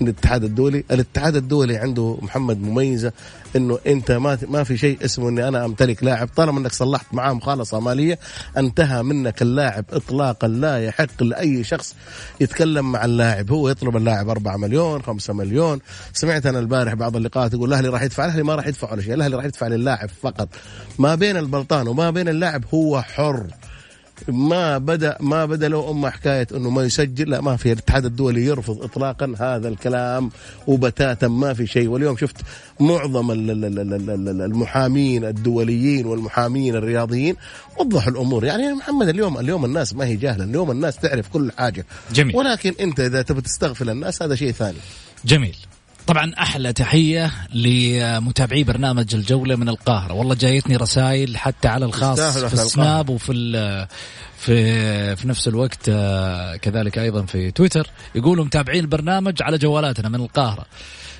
من 0.00 0.08
الاتحاد 0.08 0.44
الدولي، 0.44 0.84
الاتحاد 0.90 1.36
الدولي 1.36 1.76
عنده 1.76 2.18
محمد 2.22 2.62
مميزة 2.62 3.12
إنه 3.56 3.78
أنت 3.86 4.12
ما 4.12 4.38
ما 4.48 4.64
في 4.64 4.76
شيء 4.76 5.04
اسمه 5.04 5.28
إني 5.28 5.48
أنا 5.48 5.64
أمتلك 5.64 6.04
لاعب. 6.04 6.28
طالما 6.36 6.60
إنك 6.60 6.72
صلحت 6.72 7.06
معاه 7.12 7.32
مخالصة 7.32 7.80
مالية 7.80 8.18
انتهى 8.56 9.02
منك 9.02 9.42
اللاعب 9.42 9.84
اطلاقا 9.92 10.48
لا 10.48 10.84
يحق 10.84 11.22
لأي 11.22 11.64
شخص 11.64 11.94
يتكلم 12.40 12.92
مع 12.92 13.04
اللاعب. 13.04 13.50
هو 13.50 13.68
يطلب 13.68 13.96
اللاعب 13.96 14.28
4 14.28 14.56
مليون 14.56 15.02
5 15.02 15.32
مليون. 15.34 15.80
سمعت 16.12 16.46
أنا 16.46 16.58
البارح 16.58 16.94
بعض 16.94 17.16
اللقاءات 17.16 17.54
يقول 17.54 17.68
الأهلي 17.68 17.88
راح 17.88 18.02
يدفع 18.02 18.24
الأهلي 18.24 18.42
ما 18.42 18.54
راح 18.54 18.66
يدفع 18.66 18.92
ولا 18.92 19.02
شيء. 19.02 19.14
الأهلي 19.14 19.36
راح 19.36 19.44
يدفع 19.44 19.66
للاعب 19.66 20.10
فقط. 20.22 20.48
ما 20.98 21.14
بين 21.14 21.36
البلطان 21.36 21.88
وما 21.88 22.10
بين 22.10 22.28
اللاعب 22.28 22.64
هو 22.74 23.02
حر. 23.02 23.46
ما 24.28 24.78
بدا 24.78 25.16
ما 25.20 25.44
بدأ 25.46 25.68
له 25.68 25.90
أمه 25.90 26.10
حكاية 26.10 26.46
إنه 26.56 26.70
ما 26.70 26.82
يسجل 26.82 27.30
لا 27.30 27.40
ما 27.40 27.56
في 27.56 27.72
الاتحاد 27.72 28.04
الدولي 28.04 28.44
يرفض 28.44 28.82
اطلاقا 28.82 29.34
هذا 29.38 29.68
الكلام 29.68 30.30
وبتاتا 30.66 31.28
ما 31.28 31.54
في 31.54 31.66
شيء. 31.66 31.88
واليوم 31.88 32.16
شفت 32.16 32.36
معظم 32.80 33.30
ال- 33.30 33.50
ال- 33.50 33.64
ال- 33.64 33.78
ال- 33.78 34.10
ال- 34.28 34.40
المحامين 34.42 35.24
الدوليين 35.24 36.06
والمحامين 36.06 36.74
الرياضيين 36.74 37.36
وضحوا 37.80 38.12
الأمور. 38.12 38.44
يعني 38.44 38.62
يا 38.62 38.74
محمد 38.74 39.08
اليوم 39.08 39.38
اليوم 39.38 39.64
الناس 39.64 39.94
ما 39.94 40.04
هي 40.06 40.16
جاهلة 40.16 40.44
اليوم 40.44 40.70
الناس 40.70 40.96
تعرف 40.96 41.28
كل 41.28 41.52
حاجة. 41.58 41.86
جميل. 42.12 42.36
ولكن 42.36 42.74
أنت 42.80 43.00
إذا 43.00 43.22
تبي 43.22 43.40
تستغفل 43.40 43.90
الناس 43.90 44.22
هذا 44.22 44.34
شيء 44.34 44.52
ثاني. 44.52 44.78
جميل. 45.24 45.56
طبعا 46.08 46.32
أحلى 46.38 46.72
تحية 46.72 47.32
لمتابعي 47.54 48.64
برنامج 48.64 49.14
الجولة 49.14 49.56
من 49.56 49.68
القاهرة. 49.68 50.12
والله 50.12 50.34
جايتني 50.34 50.76
رسائل 50.76 51.36
حتى 51.36 51.68
على 51.68 51.84
الخاص 51.84 52.20
في 52.20 52.54
السناب 52.54 53.08
وفي 53.08 53.86
في 54.38 55.16
في 55.16 55.28
نفس 55.28 55.48
الوقت 55.48 55.88
آه، 55.88 56.56
كذلك 56.56 56.98
أيضا 56.98 57.22
في 57.22 57.50
تويتر. 57.50 57.86
يقولوا 58.14 58.44
متابعين 58.44 58.80
البرنامج 58.80 59.42
على 59.42 59.58
جوالاتنا 59.58 60.08
من 60.08 60.20
القاهرة. 60.20 60.66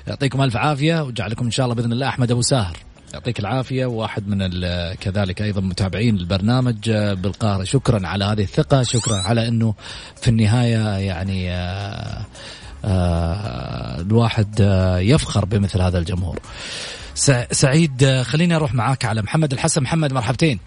يعطيكم 0.07 0.41
ألف 0.41 0.57
عافية 0.57 1.03
وجعلكم 1.03 1.45
إن 1.45 1.51
شاء 1.51 1.65
الله 1.65 1.75
بإذن 1.75 1.93
الله. 1.93 2.07
أحمد 2.07 2.31
أبو 2.31 2.41
ساهر 2.41 2.77
يعطيك 3.13 3.39
العافية. 3.39 3.85
واحد 3.85 4.27
من 4.27 4.49
كذلك 4.95 5.41
أيضا 5.41 5.61
متابعين 5.61 6.17
البرنامج 6.17 6.89
آه، 6.89 7.13
بالقاهرة. 7.13 7.63
شكرا 7.63 8.07
على 8.07 8.25
هذه 8.25 8.41
الثقة. 8.43 8.83
شكرا 8.83 9.17
على 9.17 9.47
إنه 9.47 9.73
في 10.21 10.27
النهاية 10.27 10.97
يعني 10.97 11.51
آه، 11.51 12.25
الواحد 12.85 14.55
آه، 14.61 14.99
يفخر 14.99 15.45
بمثل 15.45 15.81
هذا 15.81 15.99
الجمهور. 15.99 16.39
سع- 17.13 17.47
سعيد 17.51 18.03
آه، 18.03 18.23
خليني 18.23 18.55
أروح 18.55 18.73
معاك 18.73 19.05
على 19.05 19.21
محمد 19.21 19.53
الحسن. 19.53 19.81
محمد 19.83 20.13
مرحبتين. 20.13 20.59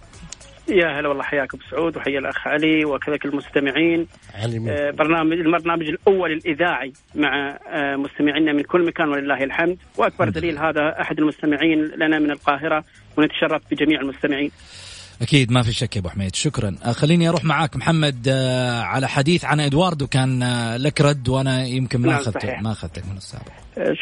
يا 0.68 1.00
هلا 1.00 1.08
والله 1.08 1.22
حياك 1.22 1.54
ابو 1.54 1.62
سعود 1.70 1.96
وحيا 1.96 2.18
الأخ 2.18 2.48
علي 2.48 2.84
وكذلك 2.84 3.24
المستمعين. 3.24 4.06
علي؟ 4.34 4.56
آه، 4.70 4.90
برنامج 4.90 5.32
البرنامج 5.32 5.82
الأول 5.88 6.32
الإذاعي 6.32 6.92
مع 7.14 7.58
آه، 7.72 7.96
مستمعينا 7.96 8.52
من 8.52 8.62
كل 8.62 8.86
مكان 8.86 9.08
ولله 9.08 9.44
الحمد. 9.44 9.76
وأكبر 9.98 10.28
دليل 10.28 10.58
هذا 10.58 11.00
أحد 11.00 11.18
المستمعين 11.18 11.84
لنا 11.96 12.18
من 12.18 12.30
القاهرة 12.30 12.84
ونتشرف 13.16 13.62
بجميع 13.70 14.00
المستمعين. 14.00 14.50
أكيد 15.22 15.52
ما 15.52 15.62
في 15.62 15.72
شك 15.72 15.96
يا 15.96 16.00
أبو 16.00 16.08
حميد. 16.08 16.34
شكرا. 16.34 16.76
آه، 16.84 16.92
خليني 16.92 17.28
أروح 17.28 17.44
معاك 17.44 17.76
محمد 17.76 18.26
آه، 18.28 18.80
على 18.82 19.08
حديث 19.08 19.44
عن 19.44 19.60
إدواردو. 19.60 20.06
كان 20.06 20.42
آه، 20.42 20.76
لك 20.76 21.00
رد 21.00 21.28
وأنا 21.28 21.66
يمكن 21.66 22.00
ما 22.00 22.06
نعم، 22.08 22.16
اخذته. 22.20 22.60
ما 22.60 22.72
اخذتك 22.72 23.02
من 23.10 23.16
السابق. 23.16 23.46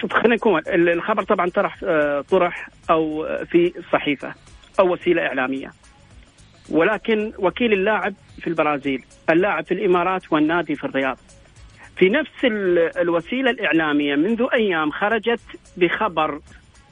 شوف 0.01 0.13
خلينا 0.13 0.35
نكون 0.35 0.59
ال- 0.61 0.89
الخبر 0.89 1.23
طبعا 1.23 1.47
طرح 1.51 1.81
طرح 2.31 2.69
أو 2.91 3.27
في 3.51 3.73
صحيفة 3.93 4.35
أو 4.81 4.93
وسيلة 4.93 5.23
إعلامية. 5.23 5.71
ولكن 6.71 7.33
وكيل 7.39 7.73
اللاعب 7.73 8.15
في 8.41 8.47
البرازيل 8.47 9.05
اللاعب 9.31 9.65
في 9.67 9.75
الإمارات 9.75 10.33
والنادي 10.33 10.75
في 10.75 10.85
الرياض 10.85 11.19
في 11.97 12.09
نفس 12.09 12.45
ال- 12.45 12.99
الوسيلة 12.99 13.51
الإعلامية 13.51 14.15
منذ 14.17 14.47
أيام 14.55 14.91
خرجت 14.91 15.41
بخبر 15.77 16.41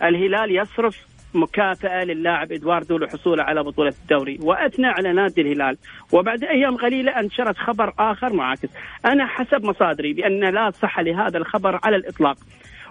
الهلال 0.03 0.57
يصرف 0.57 0.97
مكافأة 1.35 2.05
للاعب 2.05 2.53
إدواردو 2.53 2.99
لحصوله 2.99 3.43
على 3.43 3.62
بطولة 3.62 3.95
الدوري 4.03 4.38
وأثنى 4.43 4.87
على 4.87 5.12
نادي 5.12 5.41
الهلال 5.41 5.77
وبعد 6.12 6.45
أيام 6.45 6.77
قليلة 6.77 7.21
أنشرت 7.21 7.57
خبر 7.57 7.93
آخر 7.99 8.33
معاكس. 8.33 8.69
أنا 9.07 9.27
حسب 9.27 9.64
مصادري 9.64 10.12
بأن 10.12 10.45
لا 10.55 10.71
صحة 10.71 11.03
لهذا 11.03 11.38
الخبر 11.38 11.81
على 11.85 11.97
الإطلاق. 11.97 12.37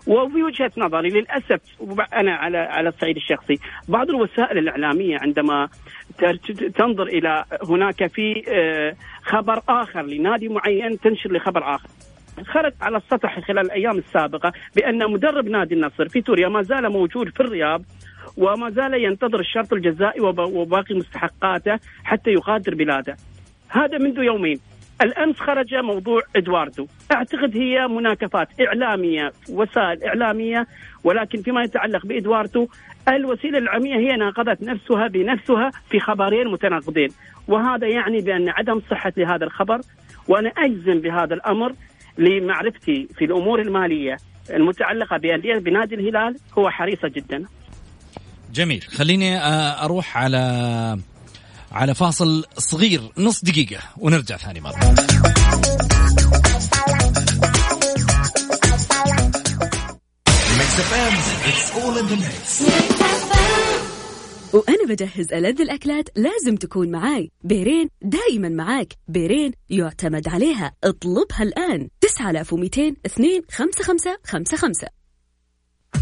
وفي 0.08 0.44
وجهة 0.44 0.72
نظري 0.78 1.10
للأسف 1.10 1.62
أنا 2.14 2.36
على 2.36 2.58
على 2.58 2.90
الصعيد 2.90 3.16
الشخصي 3.16 3.60
بعض 3.88 4.10
الوسائل 4.10 4.58
الإعلامية 4.58 5.18
عندما 5.18 5.70
تنظر 6.76 7.04
إلى 7.04 7.46
هناك 7.70 8.08
في 8.08 8.44
آه، 8.48 8.96
خبر 9.24 9.62
آخر 9.70 10.02
لنادي 10.02 10.50
معين 10.50 11.00
تنشر 11.00 11.32
لخبر 11.32 11.76
آخر. 11.76 11.90
خرج 12.46 12.74
على 12.82 12.98
السطح 12.98 13.40
خلال 13.40 13.66
الأيام 13.66 13.98
السابقة 13.98 14.54
بأن 14.76 15.12
مدرب 15.12 15.48
نادي 15.48 15.76
النصر 15.76 16.10
في 16.10 16.22
سوريا 16.22 16.48
ما 16.50 16.62
زال 16.62 16.90
موجود 16.90 17.30
في 17.30 17.40
الرياض. 17.40 17.82
وما 18.38 18.70
زال 18.70 18.94
ينتظر 18.94 19.40
الشرط 19.40 19.74
الجزائي 19.74 20.22
وب- 20.22 20.40
وباقي 20.40 20.96
مستحقاته 20.96 21.80
حتى 22.04 22.32
يغادر 22.32 22.76
بلاده. 22.76 23.18
هذا 23.70 23.98
منذ 23.98 24.18
يومين. 24.18 24.60
الأمس 25.02 25.36
خرج 25.40 25.76
موضوع 25.76 26.22
إدواردو. 26.36 26.88
أعتقد 27.14 27.58
هي 27.58 27.88
مناكفات 27.88 28.48
إعلامية 28.62 29.32
وسائل 29.50 30.04
إعلامية 30.04 30.68
ولكن 31.04 31.42
فيما 31.42 31.64
يتعلق 31.64 32.06
بإدواردو 32.06 32.68
الوسيلة 33.10 33.58
الاعلاميه 33.58 33.96
هي 33.96 34.16
ناقضت 34.16 34.64
نفسها 34.64 35.08
بنفسها 35.08 35.72
في 35.90 36.00
خبرين 36.00 36.48
متناقضين. 36.48 37.10
وهذا 37.48 37.88
يعني 37.88 38.22
بأن 38.22 38.50
عدم 38.50 38.82
صحة 38.92 39.14
لهذا 39.18 39.46
الخبر 39.46 39.80
وأنا 40.28 40.50
أجزم 40.50 41.00
بهذا 41.00 41.34
الأمر 41.34 41.74
لمعرفتي 42.18 43.08
في 43.18 43.26
الأمور 43.26 43.62
المالية 43.62 44.18
المتعلقة 44.54 45.18
بنادي 45.18 45.96
الهلال 45.96 46.36
هو 46.58 46.70
حريصة 46.70 47.08
جدا. 47.08 47.46
جميل. 48.58 48.82
خليني 48.82 49.38
آه، 49.38 49.86
أروح 49.86 50.18
على 50.18 50.38
على 51.72 51.96
فاصل 51.96 52.46
صغير 52.58 53.12
نص 53.18 53.44
دقيقة 53.44 53.80
ونرجع 53.98 54.38
ثاني 54.38 54.62
ميكس 54.62 54.78
وأنا 64.54 64.86
بجهز 64.88 65.34
ألذ 65.34 65.62
الأكلات 65.62 66.10
لازم 66.16 66.56
تكون 66.56 66.92
معاي. 66.92 67.32
بيرين 67.44 67.90
دايما 68.02 68.50
معاك. 68.50 68.94
بيرين 69.08 69.52
يعتمد 69.70 70.28
عليها. 70.28 70.72
اطلبها 70.84 71.44
الآن. 71.44 71.90
9200 72.02 72.96
2 73.06 73.42
5 73.52 73.84
5 73.84 74.18
5 74.26 74.58
5 74.58 74.88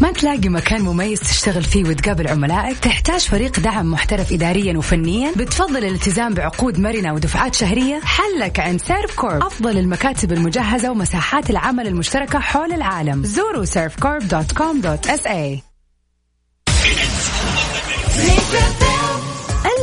ما 0.00 0.12
تلاقي 0.12 0.48
مكان 0.48 0.82
مميز 0.82 1.20
تشتغل 1.20 1.62
فيه 1.62 1.84
وتقابل 1.84 2.28
عملائك؟ 2.28 2.78
تحتاج 2.78 3.20
فريق 3.20 3.60
دعم 3.60 3.90
محترف 3.90 4.32
إداريا 4.32 4.78
وفنيا؟ 4.78 5.32
بتفضل 5.36 5.76
الالتزام 5.76 6.34
بعقود 6.34 6.78
مرنة 6.78 7.14
ودفعات 7.14 7.54
شهرية؟ 7.54 8.00
حلك 8.00 8.60
عند 8.60 8.80
Servcorp 8.80 9.42
أفضل 9.42 9.78
المكاتب 9.78 10.32
المجهزة 10.32 10.90
ومساحات 10.90 11.50
العمل 11.50 11.86
المشتركة 11.86 12.38
حول 12.38 12.72
العالم 12.72 13.24
زوروا 13.24 13.64
servcorp.com.sa 13.64 15.60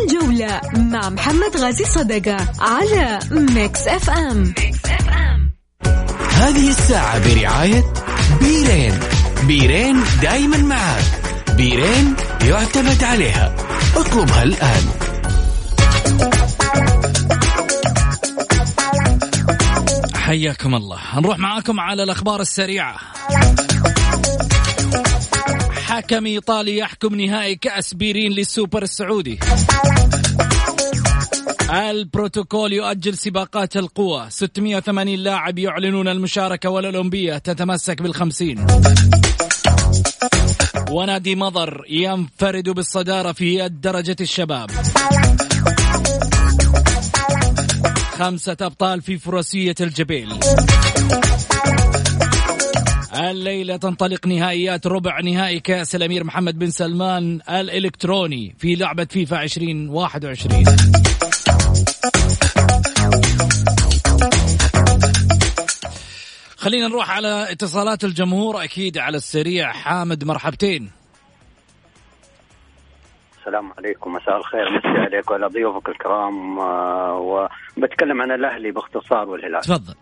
الجولة 0.04 0.62
مع 0.74 1.10
محمد 1.10 1.58
غازي 1.58 1.84
صدقة 1.86 2.38
على 2.60 3.20
Mix 3.32 3.88
FM 3.88 4.54
هذه 6.32 6.70
الساعة 6.70 7.36
برعاية 7.36 7.84
بيرين 8.40 9.13
بيرين 9.48 10.04
دايما 10.22 10.58
معك. 10.58 11.04
بيرين 11.58 12.16
يعتمد 12.42 13.04
عليها. 13.04 13.56
اطلبها 13.96 14.44
الآن. 14.44 14.84
حياكم 20.16 20.76
الله. 20.76 21.00
نروح 21.16 21.40
معاكم 21.40 21.80
على 21.80 22.04
الأخبار 22.04 22.42
السريعة. 22.42 22.96
حكم 25.86 26.26
إيطالي 26.26 26.78
يحكم 26.78 27.16
نهائي 27.16 27.56
كأس 27.56 27.94
بيرين 27.94 28.32
للسوبر 28.32 28.84
السعودي. 28.84 29.40
البروتوكول 31.72 32.74
يؤجل 32.74 33.18
سباقات 33.18 33.78
القوى. 33.78 34.26
680 34.30 35.20
لاعب 35.20 35.60
يعلنون 35.60 36.08
المشاركة 36.08 36.70
والأولمبية 36.70 37.38
تتمسك 37.38 38.02
بالخمسين. 38.02 38.66
ونادي 40.92 41.36
مضر 41.36 41.86
ينفرد 41.90 42.70
بالصدارة 42.70 43.32
في 43.32 43.70
درجة 43.70 44.16
الشباب. 44.22 44.72
خمسة 48.12 48.58
أبطال 48.62 49.02
في 49.02 49.18
فروسية 49.18 49.76
الجبيل. 49.82 50.30
الليلة 53.16 53.76
تنطلق 53.76 54.28
نهائيات 54.28 54.88
ربع 54.88 55.20
نهائي 55.20 55.60
كأس 55.60 55.96
الأمير 55.96 56.24
محمد 56.24 56.60
بن 56.60 56.70
سلمان 56.70 57.40
الإلكتروني 57.50 58.56
في 58.60 58.76
لعبة 58.76 59.06
فيفا 59.06 59.44
2021 59.44 60.64
خلينا 66.64 66.88
نروح 66.88 67.12
على 67.12 67.52
اتصالات 67.52 68.04
الجمهور 68.04 68.64
أكيد 68.64 68.98
على 68.98 69.18
السريع. 69.18 69.72
حامد 69.72 70.24
مرحبتين. 70.24 70.92
السلام 73.40 73.72
عليكم. 73.78 74.14
مساء 74.14 74.38
الخير. 74.38 74.72
مسي 74.72 74.88
عليك 74.88 75.32
وعلى 75.32 75.48
ضيوفك 75.48 75.90
الكرام 75.90 76.60
آه، 76.60 77.50
وبتكلم 77.78 78.22
عن 78.22 78.32
الأهلي 78.32 78.72
باختصار 78.72 79.30
والهلال. 79.30 79.62
تفضل. 79.62 79.96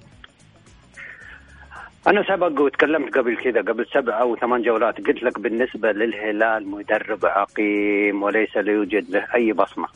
أنا 2.07 2.23
سبق 2.23 2.61
وتكلمت 2.61 3.17
قبل 3.17 3.37
كذا 3.37 3.61
قبل 3.61 3.85
سبع 3.93 4.21
أو 4.21 4.35
ثمان 4.35 4.61
جولات 4.61 4.97
قلت 4.97 5.23
لك 5.23 5.39
بالنسبة 5.39 5.91
للهلال 5.91 6.67
مدرب 6.67 7.25
عقيم 7.25 8.23
وليس 8.23 8.55
يوجد 8.55 9.09
له 9.09 9.27
أي 9.35 9.53
بصمة. 9.53 9.87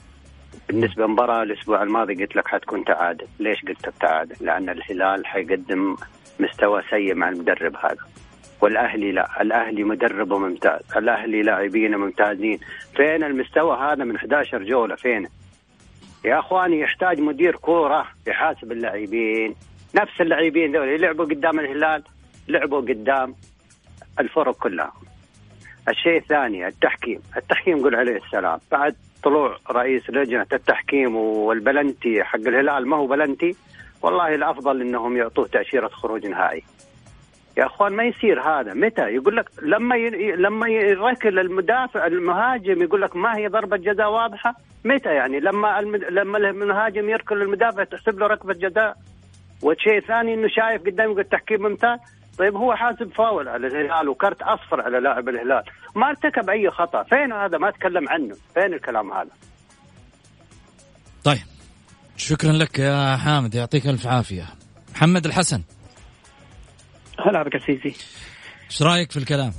بالنسبة 0.68 1.04
للمباراة 1.04 1.44
الأسبوع 1.44 1.84
الماضي 1.84 2.14
قلت 2.16 2.36
لك 2.36 2.48
حتكون 2.48 2.84
تعادل. 2.86 3.28
ليش 3.40 3.62
قلت 3.62 3.88
لك 3.88 3.94
تعادل؟ 4.02 4.36
لأن 4.42 4.70
الهلال 4.70 5.26
حيقدم 5.26 5.96
مستوى 6.40 6.84
سيء 6.90 7.16
مع 7.16 7.30
المدرب 7.30 7.76
هذا. 7.76 7.98
والأهلي 8.62 9.12
لا. 9.12 9.42
الأهلي 9.42 9.84
مدربه 9.84 10.38
ممتاز. 10.38 10.82
الأهلي 10.98 11.42
لاعبينه 11.42 11.98
ممتازين. 11.98 12.60
فين 12.96 13.24
المستوى 13.24 13.78
هذا 13.78 14.04
من 14.04 14.16
11 14.16 14.64
جولة؟ 14.64 14.96
فين؟ 14.96 15.28
يا 16.26 16.40
أخواني 16.40 16.80
يحتاج 16.80 17.20
مدير 17.20 17.56
كورة 17.56 18.08
يحاسب 18.28 18.72
اللاعبين. 18.72 19.56
نفس 19.96 20.22
اللاعبين 20.22 20.72
دول 20.72 21.02
لعبوا 21.02 21.26
قدام 21.26 21.60
الهلال 21.60 22.04
لعبوا 22.48 22.82
قدام 22.82 23.36
الفرق 24.20 24.56
كلها. 24.56 24.94
الشيء 25.90 26.18
الثاني 26.18 26.68
التحكيم. 26.68 27.20
التحكيم 27.38 27.84
قول 27.84 27.96
عليه 27.96 28.18
السلام. 28.26 28.60
بعد 28.72 28.96
طلوع 29.24 29.58
رئيس 29.72 30.10
لجنة 30.10 30.48
التحكيم 30.54 31.16
والبلنتي 31.16 32.24
حق 32.24 32.40
الهلال 32.40 32.88
ما 32.88 32.98
هو 32.98 33.08
بلنتي؟ 33.08 33.56
والله 34.06 34.36
الأفضل 34.36 34.82
أنهم 34.82 35.18
يعطوه 35.18 35.48
تأشيرة 35.48 35.88
خروج 35.88 36.26
نهائي. 36.26 36.64
يا 37.58 37.66
أخوان 37.66 37.94
ما 37.94 38.04
يصير 38.04 38.42
هذا. 38.42 38.74
متى؟ 38.74 39.02
يقول 39.02 39.36
لك 39.36 39.50
لما 39.62 39.96
ي... 39.96 40.10
لما 40.36 40.68
يركل 40.68 41.40
المدافع 41.40 42.06
المهاجم 42.06 42.82
يقول 42.82 43.02
لك 43.02 43.16
ما 43.16 43.38
هي 43.38 43.48
ضربة 43.48 43.78
جزاء 43.78 44.12
واضحة؟ 44.12 44.56
متى 44.86 45.10
يعني؟ 45.10 45.40
لما 45.40 45.80
الم... 45.80 45.96
لما 45.96 46.38
المهاجم 46.38 47.10
يركل 47.10 47.42
المدافع 47.42 47.84
تحسب 47.84 48.20
له 48.20 48.28
ركبة 48.28 48.54
جزاء. 48.54 48.98
والشيء 49.64 49.98
الثاني 49.98 50.34
إنه 50.34 50.48
شايف 50.48 50.82
قدام 50.82 51.10
يقول 51.10 51.20
التحكيم 51.20 51.62
ممتاز. 51.62 52.00
طيب 52.38 52.56
هو 52.56 52.76
حاسب 52.76 53.14
فاول 53.14 53.48
على 53.48 53.68
الهلال 53.68 54.10
وكرت 54.10 54.42
أصفر 54.42 54.82
على 54.82 55.00
لاعب 55.00 55.30
الهلال. 55.30 55.64
ما 55.96 56.10
ارتكب 56.10 56.50
أي 56.50 56.70
خطأ. 56.70 57.04
فين 57.04 57.32
هذا؟ 57.34 57.58
ما 57.58 57.72
تكلم 57.72 58.10
عنه. 58.10 58.36
فين 58.54 58.74
الكلام 58.74 59.12
هذا؟ 59.12 59.32
طيب. 61.24 61.55
شكرا 62.18 62.52
لك 62.52 62.80
يا 62.80 63.18
حامد 63.18 63.56
يعطيك 63.56 63.88
ألف 63.88 64.08
عافية. 64.08 64.46
محمد 64.96 65.26
الحسن. 65.26 65.62
هلا 67.20 67.44
بك 67.44 67.58
سيسي 67.58 67.96
إيش 68.70 68.82
رأيك 68.82 69.12
في 69.12 69.18
الكلام؟ 69.18 69.52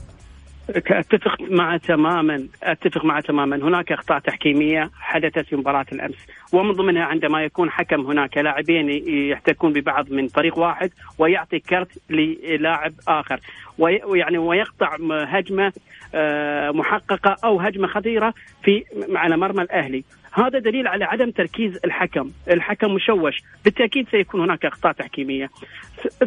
أتفق 0.69 1.41
معه 1.41 1.79
تماما 1.79 2.49
أتفق 2.63 3.05
معه 3.05 3.21
تماما. 3.21 3.57
هناك 3.57 3.93
أخطاء 3.93 4.19
تحكيمية 4.19 4.91
حدثت 4.95 5.39
في 5.39 5.57
مباراة 5.57 5.87
الأمس. 5.93 6.17
ومن 6.53 6.73
ضمنها 6.73 7.05
عندما 7.05 7.43
يكون 7.43 7.71
حكم 7.71 8.01
هناك 8.01 8.39
لاعبين 8.39 8.89
يحتكون 9.33 9.73
ببعض 9.73 10.11
من 10.11 10.29
فريق 10.29 10.59
واحد 10.59 10.91
ويعطي 11.19 11.59
كرت 11.59 11.99
للاعب 12.11 12.93
آخر. 13.09 13.41
ويعني 13.79 14.39
ويقطع 14.39 14.97
هجمة 15.27 15.73
آه، 16.15 16.71
محققة 16.71 17.37
أو 17.45 17.61
هجمة 17.61 17.87
خطيرة 17.89 18.35
في 18.63 18.85
على 19.15 19.37
مرمى 19.37 19.63
الأهلي. 19.63 20.05
هذا 20.37 20.59
دليل 20.59 20.87
على 20.87 21.05
عدم 21.05 21.31
تركيز 21.31 21.79
الحكم. 21.85 22.31
الحكم 22.51 22.95
مشوش. 22.95 23.43
بالتأكيد 23.65 24.09
سيكون 24.09 24.41
هناك 24.41 24.65
أخطاء 24.65 24.93
تحكيمية. 24.93 25.51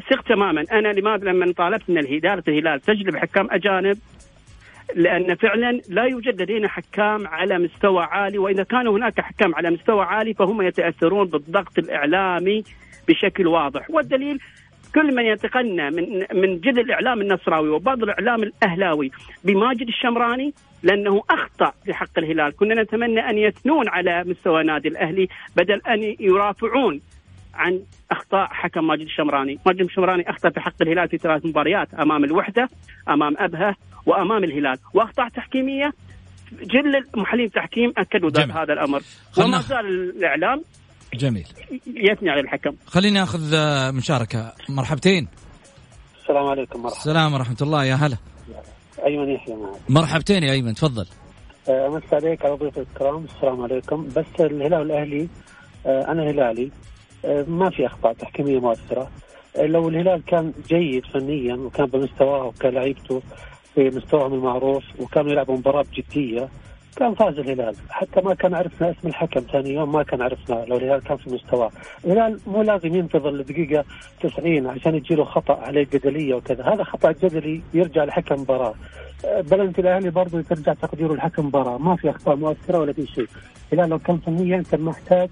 ثق 0.09 0.21
تماما. 0.21 0.65
أنا 0.71 0.87
لماذا 0.87 1.31
لما 1.31 1.53
طالبت 1.53 1.89
من 1.89 1.97
الإدارة 1.97 2.43
الهلال 2.47 2.81
تجلب 2.81 3.15
حكام 3.15 3.47
أجانب؟ 3.51 3.97
لأن 4.95 5.35
فعلا 5.35 5.81
لا 5.89 6.03
يوجد 6.03 6.41
لدينا 6.41 6.67
حكام 6.67 7.27
على 7.27 7.57
مستوى 7.57 8.03
عالي 8.03 8.37
وإذا 8.37 8.63
كان 8.63 8.87
هناك 8.87 9.21
حكام 9.21 9.55
على 9.55 9.71
مستوى 9.71 10.05
عالي 10.05 10.33
فهم 10.33 10.61
يتأثرون 10.61 11.27
بالضغط 11.27 11.77
الإعلامي 11.77 12.63
بشكل 13.07 13.47
واضح. 13.47 13.89
والدليل 13.89 14.39
كل 14.95 15.15
من 15.15 15.25
يتقنى 15.25 15.89
من 15.89 16.25
من 16.33 16.59
جذر 16.59 16.81
الإعلام 16.81 17.21
النصراوي 17.21 17.69
وبعض 17.69 18.03
الإعلام 18.03 18.43
الأهلاوي 18.43 19.11
بماجد 19.43 19.87
الشمراني 19.87 20.53
لأنه 20.83 21.23
أخطأ 21.29 21.73
في 21.85 21.93
حق 21.93 22.17
الهلال، 22.17 22.55
كنا 22.55 22.81
نتمنى 22.81 23.19
أن 23.19 23.37
يثنون 23.37 23.89
على 23.89 24.23
مستوى 24.23 24.63
نادي 24.63 24.87
الأهلي 24.87 25.27
بدل 25.55 25.81
أن 25.87 26.15
يرافعون 26.19 27.01
عن 27.53 27.79
أخطاء 28.11 28.47
حكم 28.47 28.87
ماجد 28.87 29.01
الشمراني، 29.01 29.59
ماجد 29.65 29.81
الشمراني 29.81 30.29
أخطأ 30.29 30.49
في 30.49 30.59
حق 30.59 30.81
الهلال 30.81 31.09
في 31.09 31.17
ثلاث 31.17 31.45
مباريات 31.45 31.93
أمام 31.93 32.23
الوحدة، 32.23 32.69
أمام 33.09 33.35
أبها، 33.37 33.75
وأمام 34.05 34.43
الهلال، 34.43 34.77
وأخطاء 34.93 35.29
تحكيمية 35.29 35.91
جل 36.51 37.03
محللين 37.15 37.45
التحكيم 37.45 37.93
أكدوا 37.97 38.29
هذا 38.51 38.73
الأمر، 38.73 39.01
وما 39.37 39.57
زال 39.57 39.85
الإعلام 39.85 40.61
جميل. 41.13 41.47
يثني 41.87 42.29
على 42.29 42.41
الحكم. 42.41 42.75
خليني 42.85 43.23
آخذ 43.23 43.53
آه، 43.53 43.91
مشاركة. 43.91 44.53
مرحبتين. 44.69 45.27
السلام 46.21 46.45
عليكم 46.45 46.79
مرحبا. 46.83 46.97
السلام 46.97 47.33
ورحمة 47.33 47.57
الله. 47.61 47.85
يا 47.85 47.95
هلا. 47.95 48.17
أيمن 49.05 49.29
يحيى 49.29 49.55
معك. 49.55 49.79
مرحبتين 49.89 50.43
يا 50.43 50.51
أيمن 50.51 50.73
تفضل. 50.73 51.05
آه، 51.69 51.87
أمس 51.87 52.13
عليك 52.13 52.45
على 52.45 52.55
ضيوف 52.55 52.77
الكرام. 52.77 53.25
السلام 53.35 53.61
عليكم. 53.61 54.07
بس 54.07 54.25
الهلال 54.39 54.81
الاهلي 54.81 55.27
آه، 55.85 56.11
أنا 56.11 56.29
هلالي. 56.31 56.71
ما 57.47 57.69
في 57.69 57.85
أخطاء 57.85 58.13
تحكيمية 58.13 58.59
مؤثرة. 58.59 59.09
لو 59.57 59.89
الهلال 59.89 60.23
كان 60.27 60.53
جيد 60.67 61.05
فنيا 61.05 61.55
وكان 61.55 61.85
بمستواه 61.85 62.43
وكلاعيبته 62.43 63.21
في 63.75 63.89
مستواهم 63.89 64.33
المعروف 64.33 64.83
وكانوا 64.99 65.31
يلعبوا 65.31 65.57
مباراة 65.57 65.83
بجديه 65.83 66.49
كان 66.99 67.13
فاز 67.15 67.39
الهلال. 67.39 67.75
حتى 67.89 68.21
ما 68.21 68.33
كان 68.33 68.53
عرفنا 68.53 68.91
اسم 68.91 69.07
الحكم 69.07 69.39
ثاني 69.39 69.73
يوم 69.73 69.91
ما 69.91 70.03
كان 70.03 70.21
عرفنا 70.21 70.65
لو 70.67 70.77
الهلال 70.77 71.03
كان 71.03 71.17
في 71.17 71.29
مستواه. 71.29 71.71
الهلال 72.05 72.39
مو 72.47 72.61
لازم 72.61 72.95
ينتظر 72.95 73.31
لدقيقة 73.31 73.85
90 74.21 74.67
عشان 74.67 74.95
يجي 74.95 75.15
له 75.15 75.23
خطأ 75.23 75.53
عليه 75.53 75.87
جدلية 75.93 76.35
وكذا. 76.35 76.63
هذا 76.63 76.83
خطأ 76.83 77.11
جدلي 77.11 77.61
يرجع 77.73 78.03
لحكم 78.03 78.41
مباراة 78.41 78.73
بلنتي 79.23 79.81
الأهلي 79.81 80.09
برضه 80.09 80.41
ترجع 80.41 80.73
تقديره 80.73 81.13
لحكم 81.13 81.45
مباراة 81.45 81.77
ما 81.77 81.95
في 81.95 82.09
اخطاء 82.09 82.35
مؤثرة 82.35 82.79
ولا 82.79 82.93
في 82.93 83.07
شيء. 83.07 83.27
الهلال 83.73 83.89
لو 83.89 83.99
كان 83.99 84.17
فنيا 84.17 84.63
كان 84.71 84.81
محتاج 84.81 85.29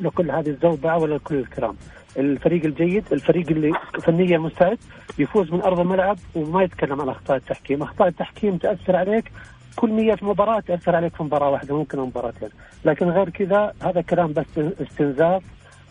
لكل 0.00 0.30
هذه 0.30 0.48
الزوبعة 0.48 0.98
ولا 0.98 1.18
كل 1.18 1.34
الكلام 1.34 1.76
الفريق 2.16 2.64
الجيد 2.64 3.04
الفريق 3.12 3.50
اللي 3.50 3.72
فنيا 4.02 4.38
مستعد 4.38 4.78
يفوز 5.18 5.52
من 5.52 5.62
أرض 5.62 5.80
الملعب 5.80 6.18
وما 6.34 6.62
يتكلم 6.62 7.00
عن 7.00 7.08
أخطاء 7.08 7.36
التحكيم. 7.36 7.82
أخطاء 7.82 8.08
التحكيم 8.08 8.56
تأثر 8.56 8.96
عليك 8.96 9.32
كل 9.78 9.90
100 9.90 10.16
مباراة 10.22 10.60
تأثر 10.60 10.96
عليك 10.96 11.16
في 11.16 11.22
مباراة 11.22 11.50
واحدة 11.50 11.76
ممكن 11.76 11.98
مباراتين 11.98 12.48
لكن 12.84 13.08
غير 13.08 13.28
كذا 13.28 13.74
هذا 13.82 14.00
كلام 14.00 14.32
بس 14.32 14.46
استنزاف 14.58 15.42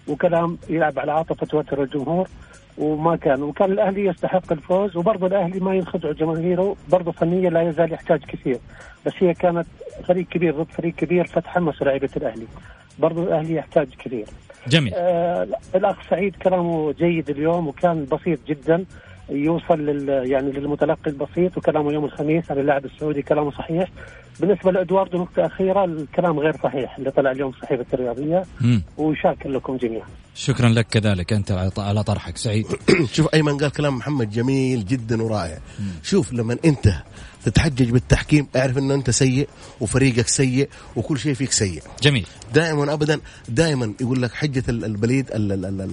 وكلام 0.08 0.58
يلعب 0.70 1.00
على 1.00 1.12
عاطفة 1.12 1.58
وتر 1.58 1.84
الجمهور 1.84 2.28
وما 2.78 3.16
كان. 3.16 3.44
وكان 3.44 3.72
الأهلي 3.72 4.06
يستحق 4.06 4.52
الفوز 4.52 4.98
وبرضه 4.98 5.28
الأهلي 5.28 5.60
ما 5.60 5.76
ينخدع 5.76 6.12
جماهيره 6.12 6.76
برضه 6.90 7.12
فنيا 7.12 7.50
لا 7.50 7.62
يزال 7.62 7.94
يحتاج 7.94 8.20
كثير. 8.20 8.60
بس 9.06 9.14
هي 9.20 9.34
كانت 9.34 9.68
فريق 10.08 10.26
كبير 10.28 10.62
ضد 10.62 10.72
فريق 10.72 10.96
كبير 10.96 11.28
فتحمسوا 11.28 11.88
لعيبة 11.88 12.10
الأهلي. 12.18 12.48
برضه 13.00 13.24
الأهلي 13.24 13.56
يحتاج 13.56 13.88
كثير. 14.00 14.26
جميل. 14.68 14.94
آه 14.96 15.48
الأخ 15.76 16.10
سعيد 16.10 16.36
كلامه 16.36 16.92
جيد 16.92 17.30
اليوم 17.30 17.68
وكان 17.68 18.06
بسيط 18.12 18.40
جدا. 18.48 18.86
يوصل 19.30 19.80
لل 19.80 20.32
يعني 20.32 20.52
للمتلقي 20.52 21.12
البسيط 21.12 21.58
وكلامه 21.58 21.94
يوم 21.94 22.06
الخميس 22.06 22.52
عن 22.52 22.58
اللاعب 22.60 22.86
السعودي 22.86 23.22
كلامه 23.22 23.52
صحيح. 23.52 23.90
بالنسبة 24.40 24.72
لادواردو 24.72 25.18
نقطة 25.18 25.46
أخيرة 25.46 25.86
الكلام 25.86 26.40
غير 26.40 26.54
صحيح 26.64 26.98
اللي 26.98 27.12
طلع 27.12 27.32
اليوم 27.32 27.52
صحيفة 27.52 27.86
الرياضية. 27.94 28.44
وشاكر 28.98 29.50
لكم 29.50 29.78
جميعا. 29.78 30.08
شكرا 30.38 30.70
لك 30.70 30.88
كذلك. 30.88 31.34
أنت 31.34 31.72
على 31.78 32.04
طرحك. 32.04 32.38
سعيد. 32.38 32.66
شوف 33.14 33.28
أيمن 33.34 33.58
قال 33.58 33.72
كلام 33.72 33.98
محمد 33.98 34.30
جميل 34.32 34.86
جدا 34.86 35.24
ورائع. 35.24 35.60
شوف 36.04 36.34
لما 36.34 36.58
أنت 36.66 36.94
تتحجج 37.46 37.90
بالتحكيم 37.90 38.48
أعرف 38.56 38.78
إنه 38.78 38.94
أنت 38.94 39.10
سيء 39.10 39.50
وفريقك 39.80 40.28
سيء 40.28 40.70
وكل 40.96 41.20
شيء 41.20 41.34
فيك 41.34 41.52
سيء. 41.52 41.82
جميل. 42.02 42.26
دائما 42.54 42.94
ابدا 42.94 43.20
دائما 43.50 43.94
يقول 44.02 44.22
لك 44.22 44.34
حجة 44.34 44.64
البليد 44.70 45.32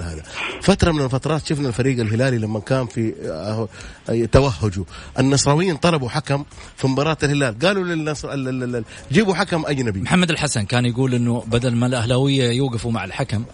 هذا. 0.02 0.22
فترة 0.62 0.92
من 0.92 1.04
الفترات 1.04 1.46
شفنا 1.46 1.68
الفريق 1.68 2.00
الهلالي 2.00 2.38
لما 2.38 2.60
كان 2.60 2.86
في 2.86 3.14
آه، 3.24 3.68
توهجه. 4.32 4.84
النصراويين 5.18 5.76
طلبوا 5.76 6.08
حكم 6.08 6.44
في 6.76 6.86
مباراة 6.86 7.16
الهلال. 7.22 7.58
قالوا 7.58 7.84
للنصر 7.84 8.28
جيبوا 9.12 9.34
حكم 9.34 9.66
أجنبي. 9.66 10.00
محمد 10.00 10.30
الحسن 10.30 10.64
كان 10.64 10.86
يقول 10.86 11.14
إنه 11.14 11.44
بدل 11.46 11.74
ما 11.74 11.86
الأهلاوية 11.86 12.50
يوقفوا 12.50 12.92
مع 12.92 13.04
الحكم 13.04 13.44